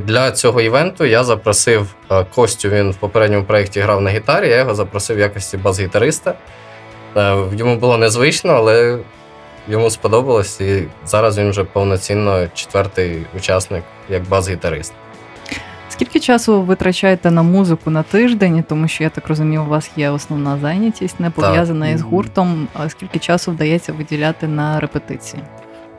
для 0.05 0.31
цього 0.33 0.61
івенту 0.61 1.05
я 1.05 1.25
запросив 1.25 1.95
е, 2.11 2.27
Костю. 2.35 2.69
Він 2.69 2.91
в 2.91 2.97
попередньому 2.97 3.45
проєкті 3.45 3.81
грав 3.81 4.01
на 4.01 4.11
гітарі. 4.11 4.49
Я 4.49 4.57
його 4.57 4.75
запросив 4.75 5.17
в 5.17 5.21
якості 5.21 5.57
бас-гітариста. 5.57 6.35
Е, 7.17 7.37
Йому 7.53 7.77
було 7.77 7.99
незвично, 7.99 8.53
але 8.53 8.99
йому 9.69 9.91
сподобалось. 9.91 10.61
І 10.61 10.85
зараз 11.07 11.39
він 11.39 11.51
вже 11.51 11.65
повноцінно 11.65 12.47
четвертий 12.55 13.27
учасник 13.37 13.85
як 14.09 14.29
бас-гітарист. 14.29 14.93
Скільки 16.03 16.21
часу 16.21 16.53
ви 16.53 16.65
витрачаєте 16.65 17.31
на 17.31 17.43
музику 17.43 17.91
на 17.91 18.03
тиждень, 18.03 18.65
тому 18.69 18.89
що 18.89 19.05
я 19.05 19.11
так 19.11 19.29
розумію, 19.29 19.63
у 19.63 19.67
вас 19.69 19.91
є 19.97 20.11
основна 20.11 20.59
зайнятість, 20.59 21.21
не 21.21 21.31
пов'язана 21.31 21.89
із 21.89 22.03
гуртом. 22.03 22.69
А 22.75 22.89
скільки 22.89 23.19
часу 23.19 23.53
вдається 23.53 23.93
виділяти 23.93 24.49
на 24.49 24.81
репетиції? 24.81 25.43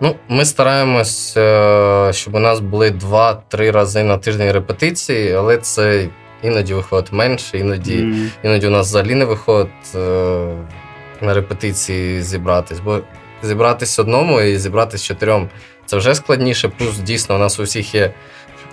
Ну, 0.02 0.16
ми 0.30 0.46
стараємось, 0.46 1.38
е, 1.38 2.10
щоб 2.14 2.36
у 2.36 2.40
нас 2.40 2.60
були 2.60 2.92
два-три 2.92 3.72
рази 3.72 4.04
на 4.04 4.18
тиждень 4.18 4.52
репетиції, 4.52 5.34
але 5.34 5.58
це 5.58 6.08
іноді 6.42 6.74
виходить 6.74 7.14
менше, 7.14 7.58
іноді 7.58 7.98
М. 7.98 8.32
іноді 8.44 8.68
у 8.68 8.72
нас 8.72 8.88
взагалі 8.88 9.16
не 9.16 9.26
виходить 9.26 9.96
е, 9.96 10.46
на 11.22 11.34
репетиції 11.34 12.22
зібратись. 12.22 12.80
Бо 12.80 13.00
зібратись 13.44 14.00
одному 14.00 14.42
і 14.42 14.58
зібратись 14.58 15.04
чотирьом 15.04 15.50
це 15.86 15.98
вже 15.98 16.16
складніше. 16.16 16.70
Плюс 16.70 16.98
дійсно 16.98 17.36
у 17.36 17.38
нас 17.38 17.60
у 17.60 17.64
всіх 17.64 17.96
є 17.96 18.14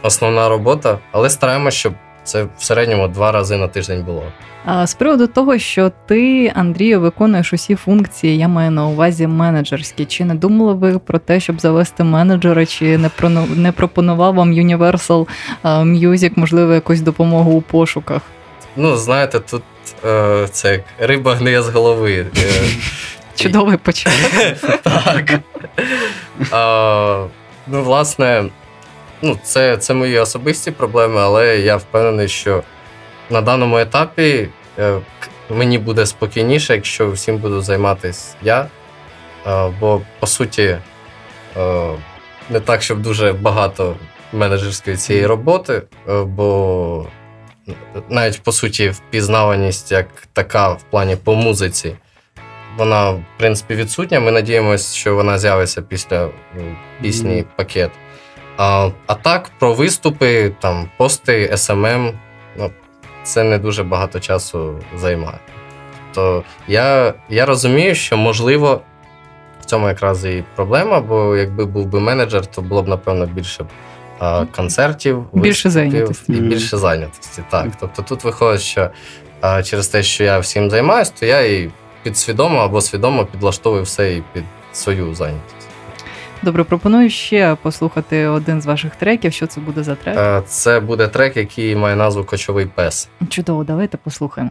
основна 0.02 0.48
робота, 0.48 0.98
але 1.12 1.30
стараємось, 1.30 1.74
щоб 1.74 1.92
це 2.24 2.42
в 2.58 2.64
середньому 2.64 3.08
два 3.08 3.32
рази 3.32 3.56
на 3.56 3.68
тиждень 3.68 4.02
було. 4.04 4.22
А 4.64 4.86
з 4.86 4.94
приводу 4.94 5.26
того, 5.26 5.58
що 5.58 5.92
ти, 6.06 6.52
Андрію, 6.54 7.00
виконуєш 7.00 7.52
усі 7.52 7.74
функції, 7.74 8.38
я 8.38 8.48
маю 8.48 8.70
на 8.70 8.86
увазі 8.86 9.26
менеджерські. 9.26 10.04
Чи 10.04 10.24
не 10.24 10.34
думали 10.34 10.74
ви 10.74 10.98
про 10.98 11.18
те, 11.18 11.40
щоб 11.40 11.60
завести 11.60 12.04
менеджера, 12.04 12.66
чи 12.66 12.98
не 12.98 13.08
прону- 13.08 13.56
не 13.56 13.72
пропонував 13.72 14.34
вам 14.34 14.52
Universal 14.52 15.26
Music, 15.64 16.32
можливо, 16.36 16.74
якусь 16.74 17.00
допомогу 17.00 17.52
у 17.52 17.60
пошуках? 17.60 18.22
Ну, 18.76 18.96
знаєте, 18.96 19.40
тут 19.40 19.62
е, 20.06 20.48
це 20.52 20.72
як 20.72 20.82
риба 20.98 21.34
гниє 21.34 21.62
з 21.62 21.68
голови. 21.68 22.26
Е, 22.38 22.50
Чудовий 23.34 23.76
початок. 23.76 24.30
Так. 24.82 25.40
Ну, 27.66 27.82
власне, 27.82 28.44
ну, 29.22 29.38
це, 29.42 29.76
це 29.76 29.94
мої 29.94 30.18
особисті 30.18 30.70
проблеми, 30.70 31.20
але 31.20 31.58
я 31.58 31.76
впевнений, 31.76 32.28
що 32.28 32.62
на 33.30 33.40
даному 33.40 33.78
етапі 33.78 34.48
е, 34.78 34.98
мені 35.50 35.78
буде 35.78 36.06
спокійніше, 36.06 36.74
якщо 36.74 37.10
всім 37.10 37.36
буду 37.38 37.60
займатися 37.60 38.34
я. 38.42 38.66
Бо, 39.80 40.00
по 40.20 40.26
суті, 40.26 40.62
е, 40.62 40.80
не 42.50 42.60
так, 42.60 42.82
щоб 42.82 43.02
дуже 43.02 43.32
багато 43.32 43.96
менеджерської 44.32 44.96
цієї 44.96 45.26
роботи, 45.26 45.82
е, 46.08 46.22
бо 46.22 47.06
навіть 48.08 48.42
по 48.42 48.52
суті 48.52 48.88
впізнаваність 48.88 49.92
як 49.92 50.06
така 50.32 50.68
в 50.72 50.82
плані 50.82 51.16
по 51.16 51.34
музиці 51.34 51.92
вона, 52.76 53.10
в 53.10 53.24
принципі, 53.38 53.74
відсутня. 53.74 54.20
Ми 54.20 54.30
надіємося, 54.30 54.96
що 54.96 55.14
вона 55.14 55.38
з'явиться 55.38 55.82
після 55.82 56.28
пісні 57.02 57.44
пакет. 57.56 57.90
А, 58.62 58.90
а 59.06 59.14
так, 59.14 59.50
про 59.58 59.74
виступи, 59.74 60.52
там, 60.60 60.90
пости, 60.96 61.50
SMM, 61.52 62.12
ну, 62.56 62.70
це 63.22 63.44
не 63.44 63.58
дуже 63.58 63.82
багато 63.84 64.20
часу 64.20 64.74
займає. 64.96 65.38
То 66.14 66.42
я, 66.68 67.14
я 67.28 67.46
розумію, 67.46 67.94
що 67.94 68.16
можливо 68.16 68.80
в 69.60 69.64
цьому 69.64 69.88
якраз 69.88 70.24
і 70.24 70.44
проблема, 70.56 71.00
бо 71.00 71.36
якби 71.36 71.64
був 71.64 71.86
би 71.86 72.00
менеджер, 72.00 72.46
то 72.46 72.62
було 72.62 72.82
б, 72.82 72.88
напевно, 72.88 73.26
більше 73.26 73.64
а, 74.18 74.44
концертів, 74.56 75.24
Більше 75.32 75.70
зайнятості. 75.70 76.32
І 76.32 76.40
більше 76.40 76.76
зайнятості. 76.76 77.42
Так. 77.50 77.66
Тобто 77.80 78.02
тут 78.02 78.24
виходить, 78.24 78.60
що 78.60 78.90
а, 79.40 79.62
через 79.62 79.88
те, 79.88 80.02
що 80.02 80.24
я 80.24 80.38
всім 80.38 80.70
займаюся, 80.70 81.12
то 81.20 81.26
я 81.26 81.40
і 81.40 81.70
підсвідомо 82.02 82.58
або 82.58 82.80
свідомо 82.80 83.24
підлаштовую 83.24 83.82
все 83.82 84.14
і 84.14 84.22
під 84.32 84.44
свою 84.72 85.14
зайнятість. 85.14 85.59
Добре, 86.42 86.64
пропоную 86.64 87.10
ще 87.10 87.56
послухати 87.62 88.26
один 88.26 88.62
з 88.62 88.66
ваших 88.66 88.96
треків. 88.96 89.32
Що 89.32 89.46
це 89.46 89.60
буде 89.60 89.82
за 89.82 89.94
трек? 89.94 90.18
Е, 90.18 90.42
Це 90.46 90.80
буде 90.80 91.08
трек, 91.08 91.36
який 91.36 91.76
має 91.76 91.96
назву 91.96 92.24
Кочовий 92.24 92.66
пес. 92.66 93.08
Чудово, 93.28 93.64
давайте 93.64 93.96
послухаємо. 93.96 94.50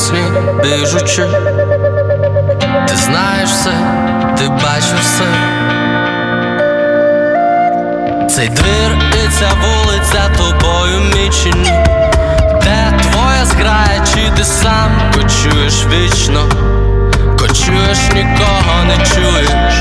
Вісні 0.00 0.22
біжучи. 0.62 1.26
Ти 2.88 2.96
знаєш 2.96 3.50
все, 3.50 3.72
ти 4.38 4.48
бачиш 4.48 5.00
все. 5.00 5.24
Цей 8.28 8.48
двір 8.48 8.98
і 9.12 9.28
ця 9.28 9.48
вулиця 9.62 10.22
тобою 10.36 11.00
мічені. 11.00 11.84
Де 12.62 13.00
твоя 13.02 13.44
зграя, 13.44 14.06
чи 14.14 14.30
ти 14.36 14.44
сам 14.44 14.90
кочуєш 15.14 15.86
вічно, 15.86 16.48
кочуєш, 17.38 17.98
нікого 18.14 18.84
не 18.86 18.96
чуєш 18.96 19.74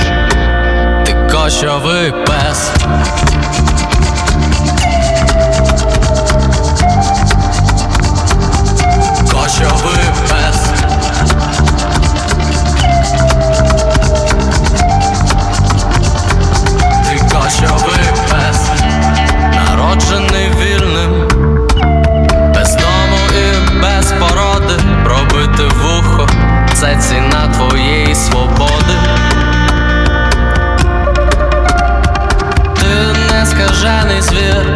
ти 1.05 1.15
кочовий 1.31 2.11
пес. 2.11 2.71
Кочовий 9.49 10.05
пес. 10.29 10.59
Ти 17.05 17.19
кочовий 17.19 18.05
пес, 18.29 18.69
народжений 19.55 20.51
вільним, 20.61 21.27
без 22.55 22.75
дому 22.75 23.17
і 23.33 23.79
без 23.81 24.13
породи, 24.19 24.73
пробити 25.03 25.63
вухо, 25.63 26.27
це 26.73 26.95
ціна 26.95 27.47
твоєї 27.53 28.15
свободи. 28.15 28.95
Ти 32.75 33.19
не 33.33 33.45
скажений 33.45 34.21
звір, 34.21 34.75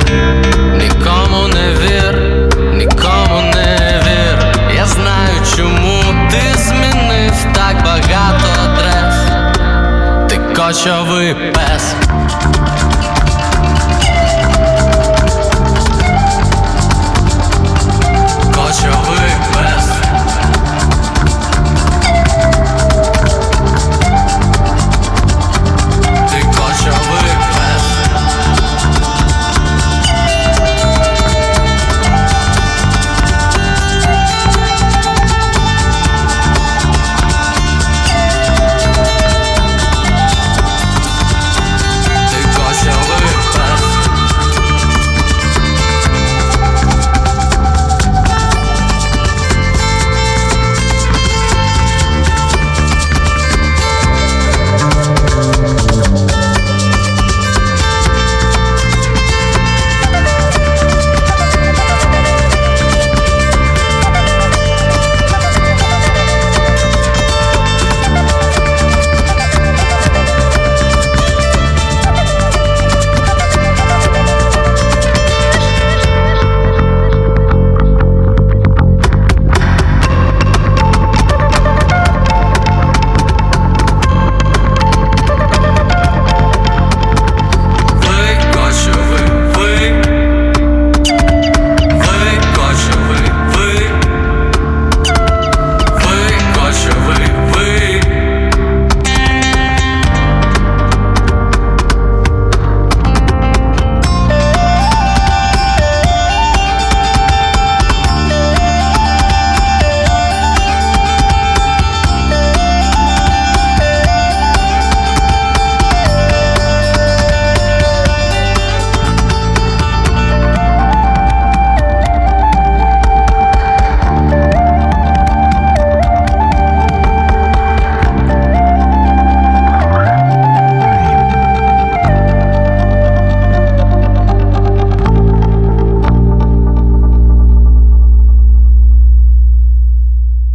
Ти 10.64 10.92
ви 11.10 11.36
пес. 11.54 11.96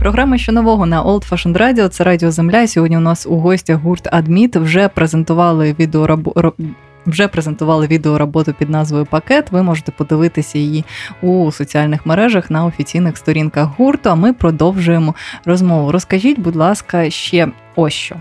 Програма 0.08 0.38
що 0.38 0.52
нового 0.52 0.86
на 0.86 1.04
Old 1.04 1.28
Fashioned 1.28 1.58
Radio, 1.58 1.88
Це 1.88 2.04
Радіо 2.04 2.30
Земля. 2.30 2.66
Сьогодні 2.66 2.96
у 2.96 3.00
нас 3.00 3.26
у 3.26 3.36
гостях 3.36 3.78
гурт 3.78 4.08
Адміт 4.12 4.56
вже 4.56 4.88
презентували 4.88 5.76
відеорабо... 5.78 6.52
Вже 7.06 7.28
презентували 7.28 7.86
відеороботу 7.86 8.52
під 8.52 8.70
назвою 8.70 9.06
Пакет. 9.06 9.52
Ви 9.52 9.62
можете 9.62 9.92
подивитися 9.92 10.58
її 10.58 10.84
у 11.22 11.52
соціальних 11.52 12.06
мережах 12.06 12.50
на 12.50 12.64
офіційних 12.64 13.16
сторінках 13.16 13.68
гурту. 13.76 14.10
А 14.10 14.14
ми 14.14 14.32
продовжуємо 14.32 15.14
розмову. 15.44 15.92
Розкажіть, 15.92 16.38
будь 16.38 16.56
ласка, 16.56 17.10
ще 17.10 17.48
ось 17.76 17.92
що. 17.92 18.16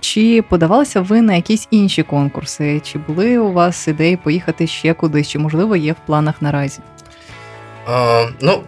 Чи 0.00 0.42
подавалися 0.48 1.00
ви 1.00 1.22
на 1.22 1.34
якісь 1.34 1.68
інші 1.70 2.02
конкурси? 2.02 2.80
Чи 2.80 2.98
були 2.98 3.38
у 3.38 3.52
вас 3.52 3.88
ідеї 3.88 4.16
поїхати 4.16 4.66
ще 4.66 4.94
кудись? 4.94 5.28
Чи 5.28 5.38
можливо 5.38 5.76
є 5.76 5.92
в 5.92 6.06
планах 6.06 6.42
наразі? 6.42 6.80
А, 7.86 8.24
Ну, 8.40 8.62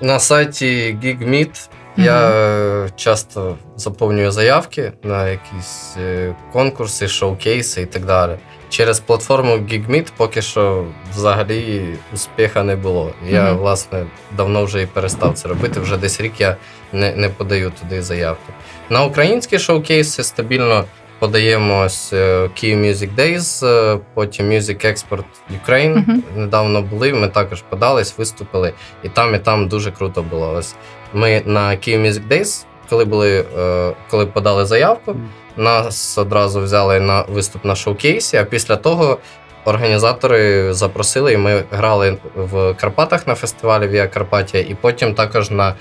на 0.00 0.18
сайті 0.18 0.98
GigMeet 1.04 1.68
я 1.96 2.88
часто 2.96 3.56
заповнюю 3.76 4.30
заявки 4.30 4.92
на 5.02 5.28
якісь 5.28 5.94
е, 5.98 6.34
конкурси, 6.52 7.08
шоукейси 7.08 7.82
і 7.82 7.86
так 7.86 8.04
далі. 8.04 8.36
Через 8.70 9.00
платформу 9.00 9.52
GigMeet 9.52 10.12
поки 10.16 10.42
що 10.42 10.84
взагалі 11.14 11.84
успіха 12.14 12.62
не 12.62 12.76
було. 12.76 13.12
Я, 13.28 13.40
mm-hmm. 13.40 13.56
власне, 13.56 14.06
давно 14.36 14.64
вже 14.64 14.82
і 14.82 14.86
перестав 14.86 15.34
це 15.34 15.48
робити. 15.48 15.80
Вже 15.80 15.96
десь 15.96 16.20
рік 16.20 16.32
я 16.38 16.56
не 16.92 17.16
не 17.16 17.28
подаю 17.28 17.72
туди 17.80 18.02
заявки. 18.02 18.52
На 18.90 19.04
українські 19.04 19.58
шоукейси 19.58 20.24
стабільно 20.24 20.84
подаємось 21.18 22.12
е, 22.12 22.50
Kyiv 22.56 22.76
Music 22.76 23.14
Days, 23.16 23.66
е, 23.66 23.98
потім 24.14 24.50
Music 24.50 24.86
Export 24.86 25.24
Ukraine. 25.50 25.94
Mm-hmm. 25.94 26.36
Недавно 26.36 26.82
були. 26.82 27.14
Ми 27.14 27.28
також 27.28 27.62
подались, 27.62 28.18
виступили, 28.18 28.72
і 29.02 29.08
там, 29.08 29.34
і 29.34 29.38
там 29.38 29.68
дуже 29.68 29.90
круто 29.90 30.22
було. 30.22 30.52
Ось 30.52 30.74
ми 31.12 31.42
на 31.46 31.70
Kyiv 31.70 32.06
Music 32.06 32.28
Days, 32.28 32.64
коли 32.90 33.04
були, 33.04 33.44
е, 33.58 33.92
коли 34.10 34.26
подали 34.26 34.66
заявку, 34.66 35.16
нас 35.56 36.18
одразу 36.18 36.60
взяли 36.60 37.00
на 37.00 37.22
виступ 37.22 37.64
на 37.64 37.74
шоукейсі. 37.74 38.36
А 38.36 38.44
після 38.44 38.76
того 38.76 39.18
організатори 39.64 40.72
запросили, 40.72 41.32
і 41.32 41.36
ми 41.36 41.64
грали 41.70 42.16
в 42.36 42.74
Карпатах 42.74 43.26
на 43.26 43.34
фестивалі 43.34 43.86
Віа 43.86 44.06
Карпатія, 44.06 44.62
і 44.68 44.74
потім 44.74 45.14
також 45.14 45.50
на 45.50 45.74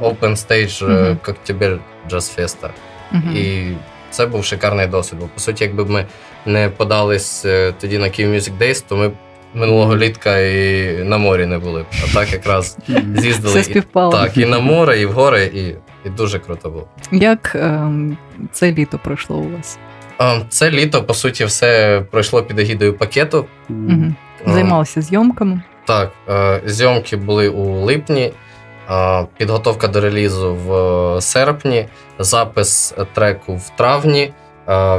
Open 0.00 0.36
Stage 0.36 1.16
Коктебель 1.22 1.76
Jazz 2.10 2.40
Festa. 2.40 2.68
І 3.34 3.72
це 4.10 4.26
був 4.26 4.44
шикарний 4.44 4.86
досвід. 4.86 5.20
Бо 5.20 5.26
по 5.34 5.40
суті, 5.40 5.64
якби 5.64 5.84
ми 5.84 6.06
не 6.46 6.68
подались 6.68 7.44
е, 7.44 7.74
тоді 7.80 7.98
на 7.98 8.06
Kyiv 8.06 8.34
Music 8.34 8.58
Days, 8.58 8.84
то 8.88 8.96
ми 8.96 9.10
минулого 9.54 9.96
літка 9.96 10.38
і 10.38 10.92
на 11.04 11.18
морі 11.18 11.46
не 11.46 11.58
були. 11.58 11.84
А 12.04 12.14
так 12.14 12.32
якраз 12.32 12.78
з'їздили 13.16 13.54
Все 13.60 13.62
співпало. 13.62 14.12
так, 14.12 14.36
і 14.36 14.46
на 14.46 14.58
море, 14.60 15.00
і 15.00 15.06
в 15.06 15.12
гори, 15.12 15.44
і 15.44 15.74
і 16.06 16.10
дуже 16.10 16.38
круто 16.38 16.70
було. 16.70 16.86
Як 17.12 17.54
ем, 17.54 18.16
це 18.52 18.72
літо 18.72 19.00
пройшло 19.04 19.36
у 19.36 19.48
вас? 19.50 19.78
Це 20.48 20.70
літо, 20.70 21.02
по 21.02 21.14
суті, 21.14 21.44
все 21.44 22.02
пройшло 22.10 22.42
під 22.42 22.58
егідою 22.58 22.94
пакету. 22.94 23.46
Угу. 23.70 24.14
Займалися 24.46 25.02
зйомками. 25.02 25.62
Так, 25.84 26.12
е, 26.28 26.60
зйомки 26.66 27.16
були 27.16 27.48
у 27.48 27.84
липні. 27.84 28.32
Підготовка 29.36 29.88
до 29.88 30.00
релізу 30.00 30.54
в 30.54 31.20
серпні, 31.20 31.86
запис 32.18 32.94
треку 33.14 33.56
в 33.56 33.70
травні, 33.76 34.32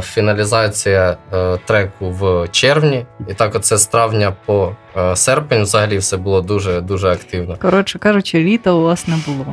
фіналізація 0.02 1.18
е, 1.34 1.58
треку 1.66 2.10
в 2.10 2.48
червні. 2.52 3.06
І 3.30 3.34
так, 3.34 3.56
оце 3.56 3.78
з 3.78 3.88
травня 3.88 4.34
по 4.46 4.76
е, 4.98 5.16
серпень 5.16 5.62
взагалі 5.62 5.98
все 5.98 6.18
було 6.18 6.42
дуже 6.42 6.82
дуже 6.82 7.08
активно. 7.08 7.58
Коротше 7.62 8.00
кажучи, 8.00 8.40
літа 8.40 8.72
у 8.72 8.82
вас 8.82 9.08
не 9.08 9.16
було. 9.28 9.46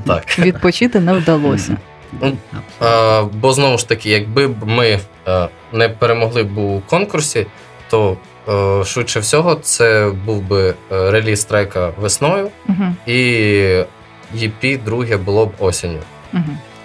Так. 0.06 0.38
Відпочити 0.38 1.00
не 1.00 1.12
вдалося. 1.12 1.76
Бо 3.32 3.52
знову 3.52 3.78
ж 3.78 3.88
таки, 3.88 4.10
якби 4.10 4.54
ми 4.64 4.98
е, 5.28 5.48
не 5.72 5.88
перемогли 5.88 6.42
б 6.42 6.58
у 6.58 6.82
конкурсі, 6.88 7.46
то 7.90 8.16
Е, 8.48 8.84
швидше 8.84 9.20
всього, 9.20 9.54
це 9.54 10.12
був 10.26 10.42
би 10.42 10.68
е, 10.68 10.74
реліз 11.10 11.44
трека 11.44 11.92
весною, 12.00 12.48
і 13.06 13.12
EP 14.34 14.84
друге 14.84 15.16
було 15.16 15.46
б 15.46 15.52
осінню. 15.58 16.00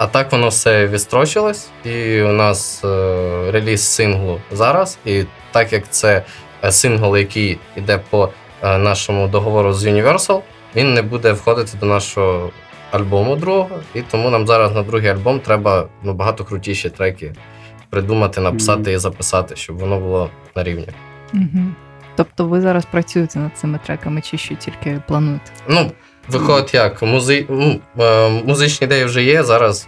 А 0.02 0.08
так 0.08 0.32
воно 0.32 0.48
все 0.48 0.88
відстрочилось, 0.88 1.70
і 1.86 2.22
у 2.22 2.32
нас 2.32 2.84
е, 2.84 3.52
реліз 3.52 3.82
синглу 3.82 4.40
зараз. 4.52 4.98
І 5.06 5.24
так 5.52 5.74
як 5.74 5.90
це 5.90 6.24
сингл, 6.70 7.18
який 7.18 7.60
йде 7.76 8.00
по 8.10 8.30
нашому 8.64 9.28
договору 9.28 9.74
з 9.74 9.86
Universal, 9.86 10.42
він 10.76 10.94
не 10.94 11.02
буде 11.02 11.32
входити 11.32 11.78
до 11.80 11.86
нашого 11.86 12.52
альбому 12.92 13.36
другого, 13.36 13.70
і 13.94 14.02
тому 14.02 14.30
нам 14.30 14.48
зараз 14.48 14.76
на 14.76 14.84
другий 14.84 15.10
альбом 15.10 15.40
треба 15.40 15.88
ну, 16.04 16.14
багато 16.14 16.44
крутіші 16.46 16.90
треки 16.90 17.34
придумати, 17.90 18.42
написати 18.42 18.92
mm-hmm. 18.92 18.96
і 18.96 18.98
записати, 18.98 19.56
щоб 19.56 19.78
воно 19.78 20.00
було 20.00 20.30
на 20.56 20.64
рівні. 20.64 20.88
Угу. 21.34 21.66
Тобто 22.16 22.46
ви 22.46 22.62
зараз 22.62 22.86
працюєте 22.86 23.40
над 23.40 23.58
цими 23.58 23.80
треками, 23.86 24.22
чи 24.22 24.38
що 24.38 24.56
тільки 24.56 25.02
плануєте? 25.08 25.52
Ну, 25.68 25.92
виходить 26.28 26.74
як, 26.74 27.02
музи... 27.02 27.46
Е, 28.00 28.30
музичні 28.30 28.86
ідеї 28.86 29.06
вже 29.06 29.24
є, 29.24 29.44
зараз 29.44 29.88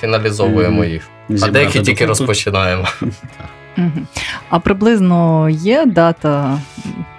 фіналізовуємо 0.00 0.84
їх. 0.84 1.08
А 1.42 1.48
деякі 1.48 1.80
тільки 1.80 2.06
розпочинаємо. 2.06 2.84
А 4.48 4.58
приблизно 4.58 5.48
є 5.50 5.86
дата? 5.86 6.60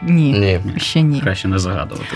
Ні, 0.01 0.31
ні. 0.31 0.79
ще 0.79 1.01
ні. 1.01 1.21
Краще 1.21 1.47
не 1.47 1.59
загадувати. 1.59 2.15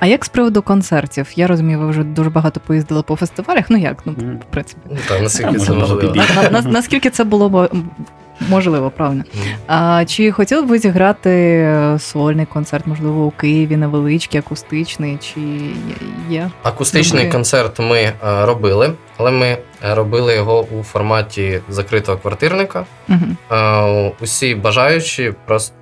А 0.00 0.06
як 0.06 0.24
з 0.24 0.28
приводу 0.28 0.62
концертів? 0.62 1.32
Я 1.36 1.46
розумію, 1.46 1.78
ви 1.78 1.86
вже 1.90 2.04
дуже 2.04 2.30
багато 2.30 2.60
поїздили 2.60 3.02
по 3.02 3.16
фестивалях. 3.16 3.64
Ну 3.68 3.76
як? 3.76 3.98
Ну, 4.04 4.12
в 4.40 4.44
принципі. 4.50 4.80
Ну, 4.90 4.96
так, 5.08 5.22
наскільки 5.22 5.58
це 5.58 5.72
можливо. 5.72 6.14
На, 6.14 6.50
на, 6.50 6.62
наскільки 6.62 7.10
це 7.10 7.24
було 7.24 7.68
Можливо, 8.48 8.90
правильно. 8.90 9.24
А 9.66 10.04
Чи 10.04 10.32
хотіли 10.32 10.62
б 10.62 10.66
ви 10.66 10.78
зіграти 10.78 11.96
сольний 11.98 12.46
концерт, 12.46 12.86
можливо, 12.86 13.24
у 13.24 13.30
Києві, 13.30 13.76
невеличкий, 13.76 14.40
акустичний? 14.40 15.18
Чи 15.20 15.40
є? 16.30 16.50
Акустичний 16.62 17.22
Добре. 17.22 17.32
концерт 17.32 17.78
ми 17.78 17.98
е, 17.98 18.14
робили, 18.22 18.92
але 19.16 19.30
ми 19.30 19.46
е, 19.46 19.58
робили 19.94 20.34
його 20.34 20.62
у 20.62 20.82
форматі 20.82 21.60
закритого 21.68 22.18
квартирника. 22.18 22.84
Угу. 23.08 24.14
Усі 24.20 24.54
бажаючі 24.54 25.32
просто. 25.46 25.74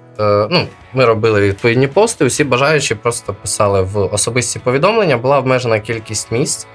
Ну, 0.51 0.67
Ми 0.95 1.05
робили 1.05 1.41
відповідні 1.41 1.87
пости, 1.87 2.25
усі 2.25 2.45
бажаючі 2.45 2.95
просто 2.95 3.35
писали 3.35 3.83
в 3.83 3.99
особисті 3.99 4.59
повідомлення, 4.59 5.17
була 5.17 5.39
обмежена 5.39 5.81
кількість 5.81 6.33
місць. 6.33 6.67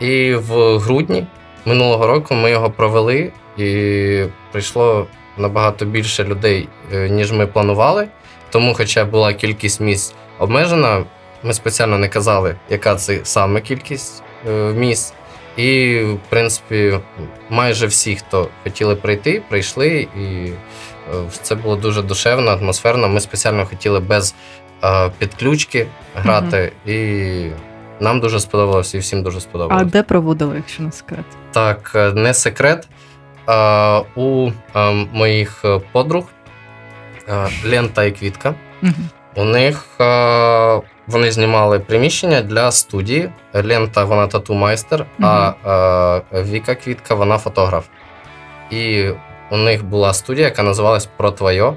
І 0.00 0.34
в 0.34 0.78
грудні 0.78 1.26
минулого 1.64 2.06
року 2.06 2.34
ми 2.34 2.50
його 2.50 2.70
провели 2.70 3.32
і 3.56 4.24
прийшло 4.52 5.06
набагато 5.36 5.84
більше 5.84 6.24
людей, 6.24 6.68
е, 6.92 7.08
ніж 7.08 7.32
ми 7.32 7.46
планували. 7.46 8.08
Тому, 8.50 8.74
хоча 8.74 9.04
була 9.04 9.32
кількість 9.32 9.80
місць 9.80 10.14
обмежена, 10.38 11.04
ми 11.42 11.54
спеціально 11.54 11.98
не 11.98 12.08
казали, 12.08 12.56
яка 12.70 12.94
це 12.94 13.20
саме 13.22 13.60
кількість 13.60 14.22
е, 14.48 14.72
місць. 14.72 15.14
І, 15.56 16.00
в 16.00 16.18
принципі, 16.28 16.98
майже 17.50 17.86
всі, 17.86 18.16
хто 18.16 18.48
хотіли 18.64 18.96
прийти, 18.96 19.42
прийшли, 19.48 20.08
і 20.16 20.20
е, 20.20 20.54
це 21.42 21.54
було 21.54 21.76
дуже 21.76 22.02
душевно, 22.02 22.50
атмосферно. 22.50 23.08
Ми 23.08 23.20
спеціально 23.20 23.66
хотіли 23.66 24.00
без 24.00 24.34
підключки 25.18 25.86
грати, 26.14 26.72
mm-hmm. 26.86 26.92
і 26.92 27.52
нам 28.00 28.20
дуже 28.20 28.40
сподобалося, 28.40 28.96
і 28.96 29.00
всім 29.00 29.22
дуже 29.22 29.40
сподобалося. 29.40 29.86
А 29.86 29.90
де 29.90 30.02
проводили, 30.02 30.56
якщо 30.56 30.82
не 30.82 30.92
секрет? 30.92 31.24
Так, 31.52 32.12
не 32.14 32.34
секрет 32.34 32.88
у 34.14 34.50
моїх 35.12 35.64
подруг 35.92 36.24
Лента 37.64 38.04
і 38.04 38.10
Квітка. 38.12 38.54
У 39.34 39.44
них 39.44 39.86
вони 41.06 41.30
знімали 41.30 41.78
приміщення 41.78 42.40
для 42.42 42.70
студії. 42.70 43.30
Лента 43.54 44.04
вона 44.04 44.26
тату-майстер, 44.26 45.06
а 45.20 46.20
Віка 46.32 46.74
Квітка 46.74 47.14
вона 47.14 47.38
фотограф. 47.38 47.84
І 48.70 49.10
у 49.50 49.56
них 49.56 49.84
була 49.84 50.12
студія, 50.12 50.46
яка 50.46 50.62
називалась 50.62 51.08
Про 51.16 51.30
Твоє. 51.30 51.72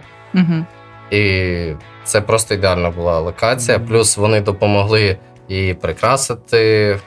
І 1.11 1.73
це 2.03 2.21
просто 2.21 2.53
ідеальна 2.53 2.89
була 2.89 3.19
локація. 3.19 3.79
Плюс 3.79 4.17
вони 4.17 4.41
допомогли 4.41 5.17
і 5.47 5.73
прикрасити. 5.73 6.99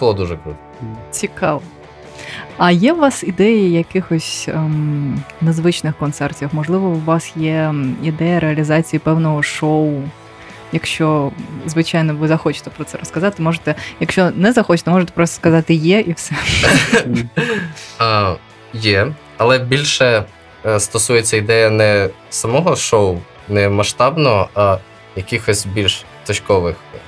Було 0.00 0.12
дуже 0.12 0.36
круто. 0.36 0.58
Цікаво. 1.10 1.62
А 2.58 2.70
є 2.70 2.92
у 2.92 2.96
вас 2.96 3.22
ідеї 3.22 3.72
якихось 3.72 4.48
ем, 4.48 5.22
незвичних 5.40 5.96
концертів? 5.96 6.48
Можливо, 6.52 6.88
у 6.88 7.00
вас 7.00 7.32
є 7.36 7.74
ідея 8.02 8.40
реалізації 8.40 9.00
певного 9.00 9.42
шоу? 9.42 10.02
Якщо, 10.72 11.30
звичайно, 11.66 12.14
ви 12.14 12.28
захочете 12.28 12.70
про 12.70 12.84
це 12.84 12.98
розказати, 12.98 13.42
можете, 13.42 13.74
якщо 14.00 14.30
не 14.30 14.52
захочете, 14.52 14.90
можете 14.90 15.12
просто 15.12 15.36
сказати 15.36 15.74
є 15.74 16.00
і 16.00 16.12
все. 16.12 16.34
Є, 18.72 19.12
але 19.36 19.58
більше 19.58 20.24
е, 20.66 20.80
стосується 20.80 21.36
ідея 21.36 21.70
не 21.70 22.08
самого 22.30 22.76
шоу, 22.76 23.18
не 23.48 23.68
масштабного, 23.68 24.48
а 24.54 24.78
якихось 25.16 25.66
більш 25.66 26.04
точкових 26.26 26.76
е, 26.94 26.98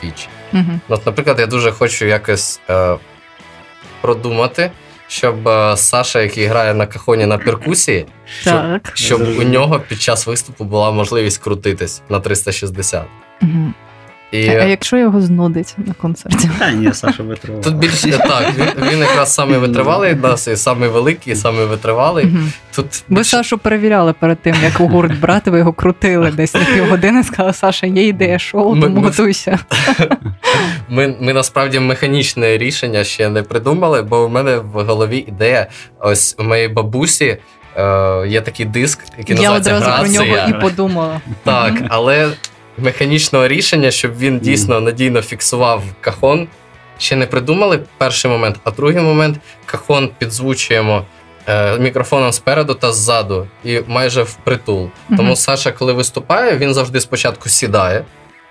фіч. 0.00 0.28
Наприклад, 0.88 1.38
я 1.38 1.46
дуже 1.46 1.72
хочу 1.72 2.04
якось 2.04 2.60
е, 2.70 2.96
продумати, 4.06 4.70
щоб 5.08 5.48
е, 5.48 5.76
Саша, 5.76 6.20
який 6.20 6.46
грає 6.46 6.74
на 6.74 6.86
кахоні 6.86 7.26
на 7.26 7.38
перкусії, 7.38 8.06
щоб, 8.40 8.52
Так. 8.52 8.92
щоб 8.94 9.20
у 9.20 9.42
нього 9.42 9.80
під 9.88 10.00
час 10.02 10.26
виступу 10.26 10.64
була 10.64 10.90
можливість 10.90 11.38
крутитись 11.38 12.02
на 12.08 12.20
360. 12.20 13.04
Мгм. 13.40 13.74
І 14.32 14.48
А 14.48 14.52
а 14.52 14.64
якщо 14.64 14.96
його 14.96 15.20
знудить 15.20 15.74
на 15.86 15.94
концерті? 15.94 16.50
Та 16.58 16.70
ні, 16.70 16.92
Саша 16.92 17.22
витривав. 17.22 17.62
тут 17.62 17.76
більше 17.76 18.10
так, 18.10 18.52
він, 18.58 18.88
він 18.90 18.98
якраз 18.98 19.34
самий 19.34 19.58
витривалий 19.58 20.14
нас, 20.14 20.48
і 20.48 20.56
самий 20.56 20.88
великий, 20.88 21.32
і 21.32 21.36
самий 21.36 21.66
витривалий. 21.66 22.24
Мгм. 22.26 22.52
Тут 22.74 23.04
Ви 23.08 23.16
більше- 23.16 23.30
Сашу 23.30 23.58
перевіряли 23.58 24.12
перед 24.12 24.38
тим, 24.38 24.56
як 24.62 24.80
у 24.80 24.88
гурт 24.88 25.20
брати, 25.20 25.50
ви 25.50 25.58
його 25.58 25.72
крутили 25.72 26.30
десь 26.30 26.54
на 26.54 26.64
півгодини, 26.64 27.24
сказали, 27.24 27.52
Саша, 27.52 27.86
є 27.86 28.06
ідея 28.06 28.38
шоу, 28.38 28.74
Ми- 28.74 28.82
тому 28.82 29.00
ми- 29.00 29.02
готуйся. 29.08 29.58
Ми, 30.88 31.16
ми 31.20 31.32
насправді 31.32 31.80
механічне 31.80 32.58
рішення 32.58 33.04
ще 33.04 33.28
не 33.28 33.42
придумали, 33.42 34.02
бо 34.02 34.26
в 34.26 34.30
мене 34.30 34.56
в 34.56 34.70
голові 34.84 35.24
ідея. 35.28 35.66
Ось 36.00 36.36
у 36.38 36.42
моєї 36.42 36.68
бабусі 36.68 37.38
е, 37.76 38.24
є 38.28 38.40
такий 38.40 38.66
диск, 38.66 39.00
який 39.18 39.36
Я 39.36 39.50
називається 39.50 39.76
одразу 39.76 40.14
про 40.16 40.26
нього 40.26 40.48
і 40.48 40.60
подумала. 40.60 41.20
Так, 41.44 41.74
але 41.88 42.28
механічного 42.78 43.48
рішення, 43.48 43.90
щоб 43.90 44.18
він 44.18 44.38
дійсно 44.38 44.80
надійно 44.80 45.22
фіксував 45.22 45.82
кахон, 46.00 46.48
ще 46.98 47.16
не 47.16 47.26
придумали 47.26 47.80
перший 47.98 48.30
момент, 48.30 48.56
а 48.64 48.70
другий 48.70 49.02
момент 49.02 49.38
кахон 49.66 50.10
підзвучуємо 50.18 51.04
е, 51.48 51.78
мікрофоном 51.78 52.32
спереду 52.32 52.74
та 52.74 52.92
ззаду, 52.92 53.46
і 53.64 53.80
майже 53.86 54.22
впритул. 54.22 54.90
Мгм. 55.08 55.16
Тому 55.16 55.36
Саша, 55.36 55.72
коли 55.72 55.92
виступає, 55.92 56.56
він 56.56 56.74
завжди 56.74 57.00
спочатку 57.00 57.48
сідає, 57.48 58.04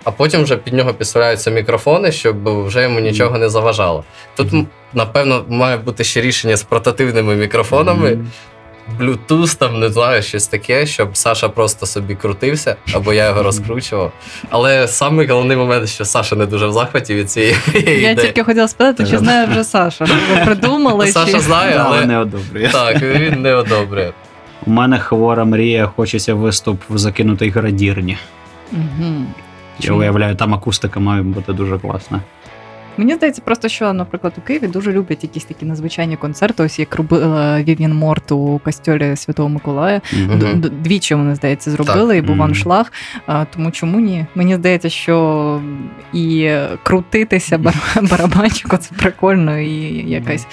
а 0.04 0.10
потім 0.10 0.42
вже 0.42 0.56
під 0.56 0.74
нього 0.74 0.94
підставляються 0.94 1.50
мікрофони, 1.50 2.12
щоб 2.12 2.64
вже 2.66 2.82
йому 2.82 3.00
нічого 3.00 3.38
не 3.38 3.48
заважало. 3.48 4.04
Тут, 4.36 4.48
напевно, 4.94 5.44
має 5.48 5.76
бути 5.76 6.04
ще 6.04 6.20
рішення 6.20 6.56
з 6.56 6.62
портативними 6.62 7.36
мікрофонами. 7.36 8.10
Мгм. 8.10 8.30
Bluetooth, 9.00 9.58
там 9.58 9.80
не 9.80 9.88
знаю, 9.88 10.22
щось 10.22 10.46
таке, 10.46 10.86
щоб 10.86 11.16
Саша 11.16 11.48
просто 11.48 11.86
собі 11.86 12.14
крутився, 12.14 12.76
або 12.94 13.12
я 13.12 13.26
його 13.28 13.42
розкручував. 13.42 14.12
Але 14.50 14.88
самий 14.88 15.26
головний 15.26 15.56
момент, 15.56 15.88
що 15.88 16.04
Саша 16.04 16.36
не 16.36 16.46
дуже 16.46 16.66
в 16.66 16.72
захваті 16.72 17.14
від 17.14 17.30
цієї 17.30 17.56
Я 17.74 17.80
ідеї. 18.10 18.16
тільки 18.16 18.42
хотіла 18.44 18.68
спитати, 18.68 19.06
чи 19.10 19.18
знає 19.18 19.46
вже 19.46 19.64
Саша, 19.64 20.04
ви 20.04 20.44
придумали. 20.44 21.06
Саша 21.06 21.32
чи... 21.32 21.40
знає, 21.40 21.74
Да, 21.74 21.84
але 21.88 22.06
не 22.06 22.18
одобрює. 22.18 22.68
так, 22.68 23.02
він 23.02 23.42
не 23.42 23.54
одобрює. 23.54 24.10
У 24.66 24.70
мене 24.70 24.98
хвора 24.98 25.44
мрія, 25.44 25.86
хочеться 25.96 26.34
виступ 26.34 26.80
в 26.90 26.98
закинутій 26.98 27.50
градірні. 27.50 28.18
Мгм. 28.72 29.26
Я 29.80 29.92
уявляю, 29.92 30.34
там 30.36 30.54
акустика 30.54 31.00
має 31.00 31.22
бути 31.22 31.52
дуже 31.52 31.78
класна. 31.78 32.20
Мені 32.96 33.14
здається, 33.14 33.42
просто 33.44 33.68
що, 33.68 33.92
наприклад, 33.92 34.32
у 34.38 34.40
Києві 34.40 34.66
дуже 34.66 34.92
люблять 34.92 35.22
якісь 35.22 35.44
такі 35.44 35.66
надзвичайні 35.66 36.16
концерти, 36.16 36.62
ось 36.62 36.78
як 36.78 36.96
робила 36.96 37.62
Вів'ян 37.62 37.94
Морт 37.94 38.32
у 38.32 38.60
костьолі 38.64 39.16
Святого 39.16 39.48
Миколая. 39.48 40.00
Д- 40.36 40.68
Двічі 40.68 41.14
вони, 41.14 41.34
здається, 41.34 41.70
зробили, 41.70 42.16
і 42.16 42.20
був 42.22 42.42
аншлаг. 42.42 42.92
А, 43.26 43.44
тому 43.44 43.70
чому 43.70 44.00
ні? 44.00 44.26
Мені 44.34 44.54
здається, 44.54 44.88
що 44.88 45.60
і 46.12 46.50
крутитися 46.82 47.58
бар- 47.58 48.02
барабанчику 48.10 48.76
це 48.76 48.94
прикольно, 48.94 49.58
і 49.58 49.70
якась 50.10 50.46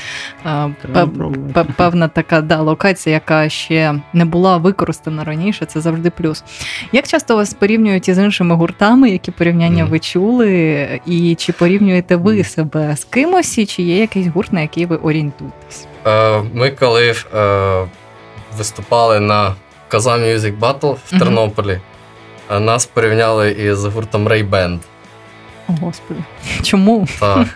певна 1.75 2.07
така 2.07 2.41
да, 2.41 2.61
локація, 2.61 3.13
яка 3.13 3.49
ще 3.49 3.95
не 4.13 4.25
була 4.25 4.57
використана 4.57 5.23
раніше, 5.23 5.65
це 5.65 5.81
завжди 5.81 6.09
плюс. 6.09 6.43
Як 6.91 7.07
часто 7.07 7.35
вас 7.35 7.53
порівнюють 7.53 8.07
із 8.09 8.17
іншими 8.17 8.55
гуртами, 8.55 9.09
які 9.09 9.31
порівняння 9.31 9.85
ви 9.85 9.99
чули, 9.99 10.87
і 11.05 11.35
чи 11.35 11.53
порівнюєте 11.53 12.15
ви 12.15 12.32
себе 12.43 12.95
з 12.97 13.03
кимось, 13.03 13.67
чи 13.67 13.83
є 13.83 13.99
якийсь 13.99 14.27
гурт, 14.27 14.53
на 14.53 14.61
який 14.61 14.85
ви 14.85 14.95
орієнтуєтесь? 14.95 15.87
Е, 16.05 16.41
Ми 16.53 16.69
коли 16.71 17.15
е, 17.35 17.87
виступали 18.57 19.19
на 19.19 19.55
Каза 19.87 20.17
Music 20.17 20.59
Battle 20.59 20.95
в 21.05 21.19
Тернополі, 21.19 21.79
е, 22.51 22.59
нас 22.59 22.85
порівняли 22.85 23.51
із 23.51 23.85
гуртом 23.85 24.27
Ray 24.27 24.49
Band. 24.49 24.79
О, 25.69 25.73
Господи, 25.81 26.19
чому? 26.63 27.07
Так. 27.19 27.47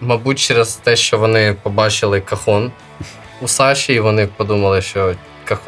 Мабуть, 0.00 0.38
через 0.38 0.74
те, 0.74 0.96
що 0.96 1.18
вони 1.18 1.56
побачили 1.62 2.20
кахон 2.20 2.72
у 3.40 3.48
Саші, 3.48 3.92
і 3.92 4.00
вони 4.00 4.26
подумали, 4.26 4.82
що 4.82 5.14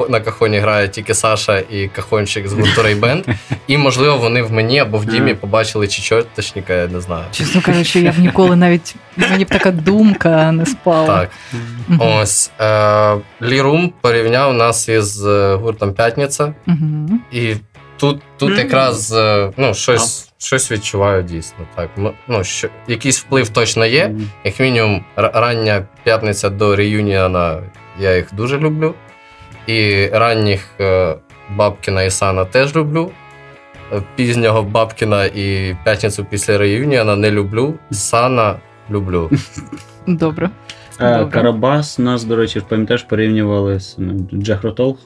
на 0.09 0.19
кахоні 0.19 0.59
грає 0.59 0.87
тільки 0.87 1.13
Саша 1.13 1.59
і 1.59 1.87
кахончик 1.87 2.47
з 2.47 2.53
гурту 2.53 2.81
Ray 2.81 3.35
І, 3.67 3.77
можливо, 3.77 4.17
вони 4.17 4.41
в 4.41 4.51
мені 4.51 4.79
або 4.79 4.97
в 4.97 5.05
Дімі 5.05 5.33
побачили 5.33 5.87
чечоточника, 5.87 6.73
я 6.73 6.87
не 6.87 7.01
знаю. 7.01 7.25
Чесно 7.31 7.61
кажучи, 7.61 7.99
я 7.99 8.11
б 8.11 8.17
ніколи 8.19 8.55
навіть 8.55 8.95
мені 9.17 9.45
б 9.45 9.49
така 9.49 9.71
думка 9.71 10.51
не 10.51 10.65
спала. 10.65 11.07
Так. 11.07 11.29
Ось. 11.99 12.51
Е, 12.61 13.17
Лірум 13.41 13.93
порівняв 14.01 14.53
нас 14.53 14.89
із 14.89 15.25
е, 15.25 15.55
гуртом 15.55 15.93
П'ятниця. 15.93 16.53
Мгм. 16.65 17.21
І 17.31 17.55
тут, 17.97 18.21
тут 18.37 18.57
якраз 18.57 19.13
е, 19.13 19.51
ну, 19.57 19.73
щось, 19.73 20.28
щось 20.39 20.71
відчуваю 20.71 21.23
дійсно. 21.23 21.67
Так. 21.75 21.89
Ну, 22.27 22.43
що, 22.43 22.67
якийсь 22.87 23.19
вплив 23.19 23.49
точно 23.49 23.85
є. 23.85 24.15
Як 24.43 24.59
мінімум, 24.59 25.03
рання 25.15 25.87
п'ятниця 26.03 26.49
до 26.49 26.75
реюніона 26.75 27.59
я 27.99 28.15
їх 28.15 28.33
дуже 28.33 28.57
люблю. 28.57 28.93
І 29.67 30.07
ранніх 30.07 30.69
е, 30.79 31.15
Бабкіна 31.55 32.03
і 32.03 32.11
Сана 32.11 32.45
теж 32.45 32.75
люблю. 32.75 33.11
Е, 33.93 34.01
Пізнього 34.15 34.63
Бабкіна 34.63 35.25
і 35.25 35.75
п'ятницю 35.83 36.25
після 36.29 36.57
реюніона 36.57 37.15
не 37.15 37.31
люблю. 37.31 37.73
Сана 37.91 38.55
люблю. 38.91 39.29
Добре. 40.07 40.49
Е, 40.99 41.17
Добре. 41.17 41.31
Карабас 41.31 41.99
нас, 41.99 42.23
до 42.23 42.35
речі, 42.35 42.61
пам'ятаєш, 42.69 43.03
порівнювали 43.03 43.79
з 43.79 43.95
ну, 43.97 44.27
Jethro 44.33 44.63
Tull. 44.63 44.97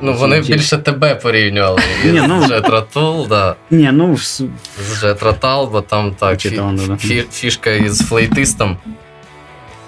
Ну, 0.00 0.12
вони 0.14 0.40
більше 0.40 0.78
тебе 0.78 1.14
порівнювали. 1.14 1.80
Ні, 2.04 2.22
ну- 2.28 2.42
З 2.46 2.50
Jethro 2.50 2.92
Tull, 2.92 3.28
да. 3.28 3.54
Ні, 3.70 3.90
ну 3.92 4.16
З 4.16 4.42
Jethro 5.02 5.39
Tull, 5.39 5.70
бо 5.70 5.80
там 5.80 6.14
так. 6.14 6.38
Фі- 6.38 6.76
да. 6.86 6.92
фі- 6.94 7.30
фішка 7.32 7.70
із 7.70 8.08
флейтистом 8.08 8.76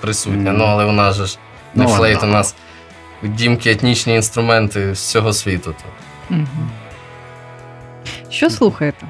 присутня. 0.01 0.51
Мгм. 0.51 0.57
Ну, 0.59 0.65
але 0.65 0.85
у 0.85 0.93
нас 0.93 1.17
же 1.17 1.27
ж 1.27 1.39
не 1.75 1.85
Ну, 1.85 1.91
флейт, 1.91 2.23
у 2.23 2.27
нас 2.27 2.55
у 3.23 3.27
дімки 3.27 3.71
етнічні 3.71 4.15
інструменти 4.15 4.95
з 4.95 5.11
цього 5.11 5.33
світу. 5.33 5.75
то. 5.83 5.85
Мгм. 6.35 6.71
Що 8.31 8.51
слухаєте? 8.51 9.07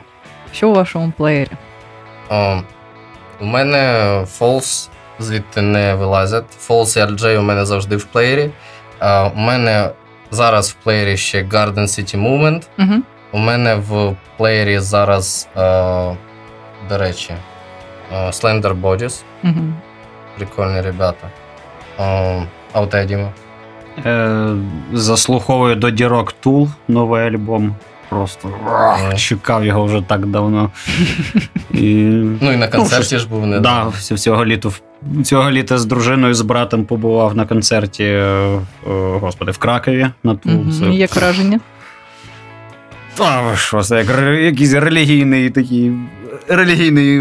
Що 0.54 0.68
у 0.68 0.74
вашому 0.74 1.12
плеєрі? 1.16 1.50
О, 2.30 2.60
у 3.40 3.44
мене 3.44 3.78
Falls 4.40 4.88
звідти 5.18 5.62
не 5.62 5.94
вилазять. 5.94 6.44
Falls 6.68 6.98
і 6.98 7.12
RJ 7.12 7.38
у 7.38 7.42
мене 7.42 7.66
завжди 7.66 7.96
в 7.96 8.04
плеєрі. 8.04 8.50
А, 8.98 9.28
у 9.34 9.38
мене 9.38 9.90
зараз 10.30 10.70
в 10.70 10.74
плеєрі 10.84 11.16
ще 11.16 11.42
Garden 11.44 11.74
City 11.80 12.16
Movement. 12.22 12.62
Угу. 12.78 13.02
У 13.32 13.38
мене 13.38 13.74
в 13.74 14.16
плеєрі 14.36 14.78
зараз, 14.78 15.48
е, 15.56 15.60
до 16.88 16.98
речі, 16.98 17.34
е, 18.12 18.26
Slender 18.26 18.80
Bodies. 18.80 19.22
Угу. 19.44 19.54
Прикольні 20.36 20.80
ребята. 20.80 21.26
Е, 22.00 22.46
а 22.72 22.80
у 22.80 22.86
тебе, 22.86 23.04
Діма? 23.06 23.28
е, 24.06 24.46
заслуховую 24.92 25.74
до 25.76 25.90
Дірок 25.90 26.32
Тул 26.32 26.68
новий 26.88 27.26
альбом. 27.28 27.74
Просто 28.08 28.48
Мгм. 28.48 29.16
чекав 29.16 29.64
його 29.64 29.84
вже 29.84 30.02
так 30.02 30.26
давно. 30.26 30.70
І... 31.70 31.94
Ну 32.40 32.52
і 32.52 32.56
на 32.56 32.68
концерті 32.68 33.04
щось- 33.06 33.20
ж 33.22 33.28
був 33.28 33.46
не 33.46 33.60
Да, 33.60 33.86
всі- 33.88 34.16
цього 34.16 34.44
літа 34.44 34.70
цього 35.24 35.50
літа 35.50 35.78
з 35.78 35.86
дружиною, 35.86 36.34
з 36.34 36.40
братом 36.40 36.84
побував 36.84 37.36
на 37.36 37.46
концерті 37.46 38.04
е, 38.04 38.16
е, 38.16 38.60
господи, 39.20 39.50
в 39.50 39.58
Кракові 39.58 40.06
на 40.22 40.34
Тул. 40.34 40.52
Угу. 40.52 40.72
Це- 40.72 40.84
Як 40.84 41.16
враження? 41.16 41.60
Та 43.14 43.56
що, 43.56 43.82
це 43.82 43.96
як 44.04 44.08
якийсь 44.42 44.72
релігійний 44.72 45.50
такий 45.50 45.92
релігійний 46.48 47.20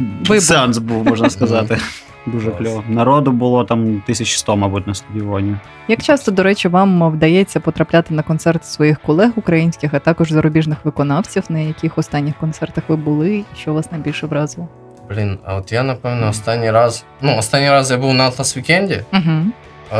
Вибух. 0.00 0.40
сеанс 0.40 0.78
був, 0.78 1.04
можна 1.06 1.30
сказати. 1.30 1.78
Дуже 2.26 2.50
кльово. 2.50 2.84
Народу 2.88 3.32
було 3.32 3.64
там 3.64 3.80
1100, 3.80 4.56
мабуть, 4.56 4.86
на 4.86 4.94
стадіоні. 4.94 5.56
Як 5.88 6.02
часто, 6.02 6.30
до 6.32 6.42
речі, 6.42 6.68
вам 6.68 7.10
вдається 7.10 7.60
потрапляти 7.60 8.14
на 8.14 8.22
концерти 8.22 8.64
своїх 8.64 9.00
колег 9.00 9.30
українських, 9.36 9.94
а 9.94 9.98
також 9.98 10.32
зарубіжних 10.32 10.78
виконавців, 10.84 11.42
на 11.48 11.58
яких 11.58 11.98
останніх 11.98 12.34
концертах 12.36 12.84
ви 12.88 12.96
були, 12.96 13.34
і 13.36 13.44
що 13.56 13.74
вас 13.74 13.92
найбільше 13.92 14.26
вразило? 14.26 14.68
Блін, 15.08 15.38
а 15.44 15.54
от 15.54 15.72
я, 15.72 15.82
напевно, 15.82 16.28
останній 16.28 16.70
раз. 16.70 17.04
Ну, 17.20 17.36
останній 17.38 17.70
раз 17.70 17.90
я 17.90 17.96
був 17.96 18.14
на 18.14 18.30
Atlas 18.30 18.56
Вікенді. 18.56 19.02
Угу. 19.12 19.42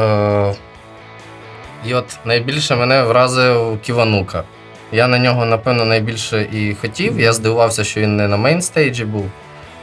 Е, 0.01 0.55
і 1.87 1.95
от 1.95 2.19
найбільше 2.25 2.77
мене 2.77 3.03
вразив 3.03 3.79
Ківанука. 3.83 4.45
Я 4.93 5.09
на 5.09 5.19
нього, 5.19 5.45
напевно, 5.45 5.85
найбільше 5.85 6.49
і 6.53 6.75
хотів. 6.75 7.21
Я 7.21 7.33
здивувався, 7.33 7.85
що 7.85 8.01
він 8.01 8.17
не 8.17 8.29
на 8.29 8.37
mainstage 8.37 8.98
і 8.98 9.05
був. 9.05 9.31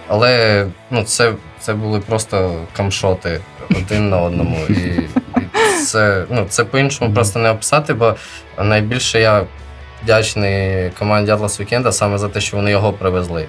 Але 0.07 0.65
ну, 0.91 1.03
це, 1.03 1.33
це 1.59 1.73
були 1.73 1.99
просто 1.99 2.55
cumshot 2.73 3.33
и 3.33 3.41
один 3.69 4.09
на 4.09 4.21
одному. 4.21 4.57
І, 4.69 4.73
і 4.73 5.81
це, 5.85 6.25
ну, 6.29 6.45
це 6.49 6.63
по-іншому 6.63 7.13
просто 7.13 7.39
не 7.39 7.49
описати, 7.49 7.93
бо 7.93 8.15
найбільше 8.59 9.21
я 9.21 9.43
вдячний 10.03 10.89
команді 10.99 11.31
Atlas 11.31 11.61
Weekend 11.61 11.91
саме 11.91 12.17
за 12.17 12.29
те, 12.29 12.41
що 12.41 12.57
вони 12.57 12.71
його 12.71 12.93
привезли. 12.93 13.45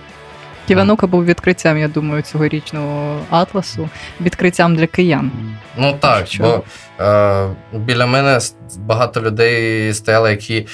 Ківанука 0.66 1.06
був 1.06 1.24
відкриттям, 1.24 1.78
я 1.78 1.88
думаю, 1.88 2.22
цьогорічного 2.22 3.20
атласу, 3.30 3.88
відкриттям 4.20 4.76
для 4.76 4.86
киян. 4.86 5.30
Ну 5.76 5.96
так, 6.00 6.26
Що? 6.26 6.42
бо 6.42 6.62
е, 7.04 7.48
біля 7.72 8.06
мене 8.06 8.38
багато 8.78 9.20
людей 9.20 9.92
стояли, 9.94 10.30
які 10.30 10.66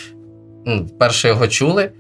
ну, 0.67 0.85
вперше 0.85 1.29
його 1.29 1.49
чули, 1.49 1.91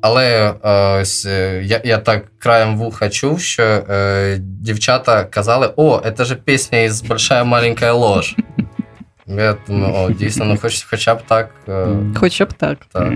але 0.00 0.54
е, 0.64 1.00
ось, 1.00 1.26
е, 1.26 1.62
я, 1.64 1.80
я 1.84 1.98
так 1.98 2.24
краєм 2.38 2.76
вуха 2.76 3.08
чув, 3.08 3.40
що 3.40 3.62
е, 3.62 4.36
дівчата 4.40 5.24
казали: 5.24 5.70
о, 5.76 6.00
це 6.16 6.24
ж 6.24 6.34
пісня 6.34 6.78
із 6.78 7.02
Большая 7.02 7.44
маленька 7.44 7.92
ложь. 7.92 8.36
Я 9.26 9.56
думаю, 9.68 9.94
о, 9.94 10.10
дійсно, 10.10 10.44
ну 10.44 10.56
хоч, 10.62 10.86
хоча 10.90 11.14
б 11.14 11.22
так. 11.26 11.50
Е, 11.68 11.86
Хоча 12.16 12.44
б 12.44 12.52
так. 12.52 12.78
так. 12.92 13.12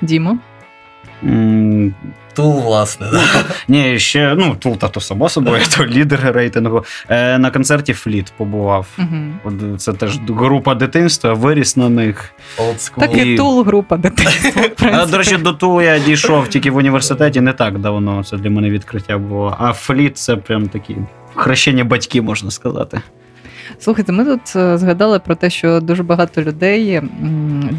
Дімо. 0.00 0.38
Тул, 2.34 2.60
власне. 2.60 3.06
Да. 3.12 3.22
Ні, 3.68 3.98
ще, 3.98 4.34
ну, 4.34 4.56
Тул 4.58 4.76
та 4.76 4.88
то 4.88 5.00
само 5.00 5.28
собою, 5.28 5.62
то 5.76 5.86
лідер 5.86 6.20
рейтингу. 6.32 6.84
Е, 7.08 7.38
на 7.38 7.50
концерті 7.50 7.92
Фліт 7.92 8.32
побував. 8.36 8.86
Угу. 8.98 9.76
Це 9.76 9.92
теж 9.92 10.18
група 10.28 10.74
дитинства, 10.74 11.32
виріс 11.32 11.76
на 11.76 11.88
них. 11.88 12.34
Так 12.98 13.16
і 13.16 13.32
І- 13.32 13.36
тул 13.36 13.62
група 13.62 13.96
дитинства. 13.96 14.62
А, 14.92 15.06
до 15.06 15.18
речі, 15.18 15.36
до 15.36 15.52
Тул 15.52 15.82
я 15.82 15.98
дійшов 15.98 16.48
тільки 16.48 16.70
в 16.70 16.76
університеті 16.76 17.40
не 17.40 17.52
так 17.52 17.78
давно. 17.78 18.24
Це 18.24 18.36
для 18.36 18.50
мене 18.50 18.70
відкриття 18.70 19.18
було. 19.18 19.56
А 19.58 19.72
Фліт 19.72 20.18
це 20.18 20.36
прям 20.36 20.68
такі 20.68 20.96
хрещення 21.34 21.84
батьки, 21.84 22.22
можна 22.22 22.50
сказати. 22.50 23.00
Слухайте, 23.80 24.12
ми 24.12 24.24
тут 24.24 24.56
е, 24.56 24.78
згадали 24.78 25.18
про 25.18 25.34
те, 25.34 25.50
що 25.50 25.80
дуже 25.80 26.02
багато 26.02 26.42
людей 26.42 27.02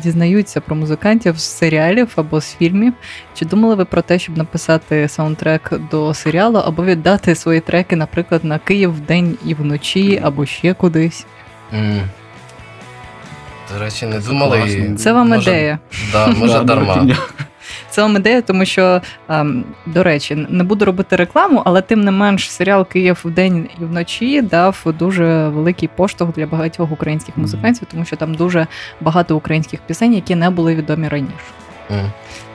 дізнаються 0.03 0.61
про 0.61 0.75
музикантів 0.75 1.37
з 1.37 1.43
серіалів 1.43 2.11
або 2.15 2.41
з 2.41 2.55
фільмів. 2.55 2.93
Чи 3.33 3.45
думали 3.45 3.75
ви 3.75 3.85
про 3.85 4.01
те, 4.01 4.19
щоб 4.19 4.37
написати 4.37 5.07
саундтрек 5.07 5.73
до 5.91 6.13
серіалу, 6.13 6.57
або 6.57 6.83
віддати 6.85 7.35
свої 7.35 7.59
треки, 7.59 7.95
наприклад, 7.95 8.43
на 8.43 8.59
Київ 8.59 8.93
вдень 8.95 9.37
і 9.45 9.53
вночі, 9.53 10.21
або 10.23 10.45
ще 10.45 10.73
кудись? 10.73 11.25
М. 11.73 12.01
До 13.73 13.79
речі, 13.79 14.05
не 14.05 14.19
думали. 14.19 14.57
класно. 14.57 14.95
Це 14.97 15.13
вам 15.13 15.29
може, 15.29 15.51
ідея. 15.51 15.79
Да, 16.11 16.27
може 16.27 16.63
дарма. 16.63 17.07
Це 17.91 18.01
вам 18.01 18.15
ідея, 18.15 18.41
тому 18.41 18.65
що, 18.65 19.01
ем, 19.30 19.63
до 19.86 20.04
речі, 20.04 20.47
не 20.49 20.63
буду 20.63 20.86
робити 20.86 21.15
рекламу, 21.15 21.62
але 21.65 21.82
тим 21.82 22.01
не 22.01 22.12
менш 22.12 22.51
серіал 22.51 22.88
Київ 22.88 23.21
вдень 23.23 23.69
і 23.82 23.86
вночі 23.86 24.41
дав 24.41 24.86
дуже 24.99 25.47
великий 25.47 25.89
поштовх 25.95 26.36
для 26.36 26.45
багатьох 26.45 26.91
українських 26.91 27.38
музикантів, 27.38 27.88
тому 27.91 28.06
що 28.06 28.15
там 28.15 28.36
дуже 28.36 28.67
багато 29.01 29.36
українських 29.36 29.80
пісень, 29.88 30.13
які 30.13 30.36
не 30.36 30.49
були 30.49 30.75
відомі 30.75 31.08
раніше. 31.08 31.36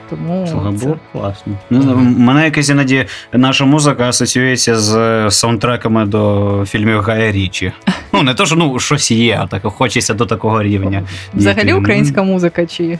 Тому 0.09 0.47
Слухай, 0.47 0.77
це... 0.77 0.85
було 0.85 0.99
класно. 1.11 1.53
Не 1.69 1.81
знаю, 1.81 1.97
мене 1.97 2.45
якось 2.45 2.69
іноді 2.69 3.05
наша 3.33 3.65
музика 3.65 4.09
асоціюється 4.09 4.75
з 4.75 5.31
саундтреками 5.31 6.05
до 6.05 6.63
фільмів 6.67 7.01
Гая 7.01 7.31
Річі. 7.31 7.71
Ну, 8.13 8.23
не 8.23 8.33
то, 8.33 8.45
що 8.45 8.55
ну, 8.55 8.79
щось 8.79 9.11
є, 9.11 9.39
а 9.41 9.47
так 9.47 9.63
хочеться 9.63 10.13
до 10.13 10.25
такого 10.25 10.63
рівня. 10.63 11.03
взагалі 11.33 11.73
українська 11.73 12.23
музика 12.23 12.65
чи 12.65 12.99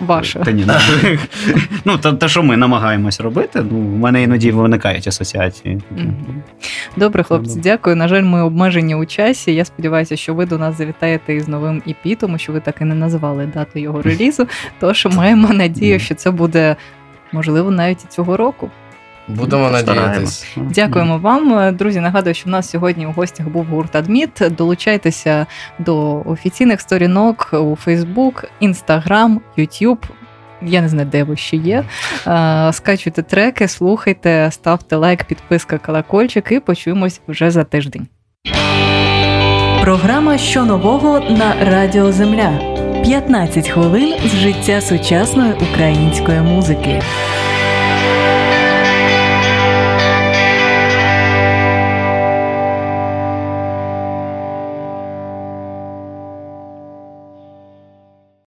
ваша? 0.00 0.38
Та 0.38 0.50
ні, 0.50 0.64
ну, 0.66 0.74
ну 1.84 1.98
те, 1.98 2.12
те, 2.12 2.28
що 2.28 2.42
ми 2.42 2.56
намагаємось 2.56 3.20
робити, 3.20 3.62
ну, 3.70 3.78
в 3.78 3.98
мене 3.98 4.22
іноді 4.22 4.50
виникають 4.50 5.08
асоціації. 5.08 5.80
Добре, 6.96 7.22
хлопці, 7.22 7.52
Ну. 7.56 7.62
дякую. 7.62 7.96
На 7.96 8.08
жаль, 8.08 8.22
ми 8.22 8.42
обмежені 8.42 8.94
у 8.94 9.06
часі. 9.06 9.54
Я 9.54 9.64
сподіваюся, 9.64 10.16
що 10.16 10.34
ви 10.34 10.46
до 10.46 10.58
нас 10.58 10.78
завітаєте 10.78 11.34
із 11.34 11.48
новим 11.48 11.82
EP, 11.88 12.16
тому 12.16 12.38
що 12.38 12.52
ви 12.52 12.60
так 12.60 12.74
і 12.80 12.84
не 12.84 12.94
назвали 12.94 13.46
дату 13.54 13.78
його 13.78 14.02
релізу. 14.02 14.46
Тож 14.80 15.06
маємо 15.06 15.48
надію, 15.48 15.98
що 16.00 16.14
це 16.14 16.30
буде 16.30 16.76
можливо 17.32 17.70
навіть 17.70 18.04
і 18.04 18.06
цього 18.08 18.36
року. 18.36 18.70
Будемо. 19.28 19.78
Стараємось. 19.78 20.46
Дякуємо 20.56 21.18
вам, 21.18 21.76
друзі. 21.76 22.00
Нагадую, 22.00 22.34
що 22.34 22.48
в 22.48 22.52
нас 22.52 22.70
сьогодні 22.70 23.06
у 23.06 23.12
гостях 23.12 23.48
був 23.48 23.64
гурт 23.64 23.96
Адміт. 23.96 24.42
Долучайтеся 24.50 25.46
до 25.78 26.22
офіційних 26.26 26.80
сторінок 26.80 27.48
у 27.52 27.78
Facebook, 27.86 28.44
Instagram, 28.62 29.36
YouTube. 29.58 30.04
Я 30.62 30.80
не 30.80 30.88
знаю, 30.88 31.08
де 31.12 31.24
ви 31.24 31.36
ще 31.36 31.56
є. 31.56 31.84
Скачуйте 32.72 33.22
треки, 33.22 33.68
слухайте, 33.68 34.48
ставте 34.52 34.96
лайк, 34.96 35.24
підписка, 35.24 35.78
колокольчик 35.78 36.52
і 36.52 36.60
почуємось 36.60 37.20
вже 37.28 37.50
за 37.50 37.64
тиждень. 37.64 38.06
Програма 39.82 40.38
Що 40.38 40.64
нового 40.64 41.20
на 41.20 41.54
Радіо 41.70 42.12
Земля. 42.12 42.76
15 43.04 43.68
хвилин 43.68 44.14
з 44.24 44.36
життя 44.36 44.80
сучасної 44.80 45.52
української 45.52 46.40
музики. 46.40 47.02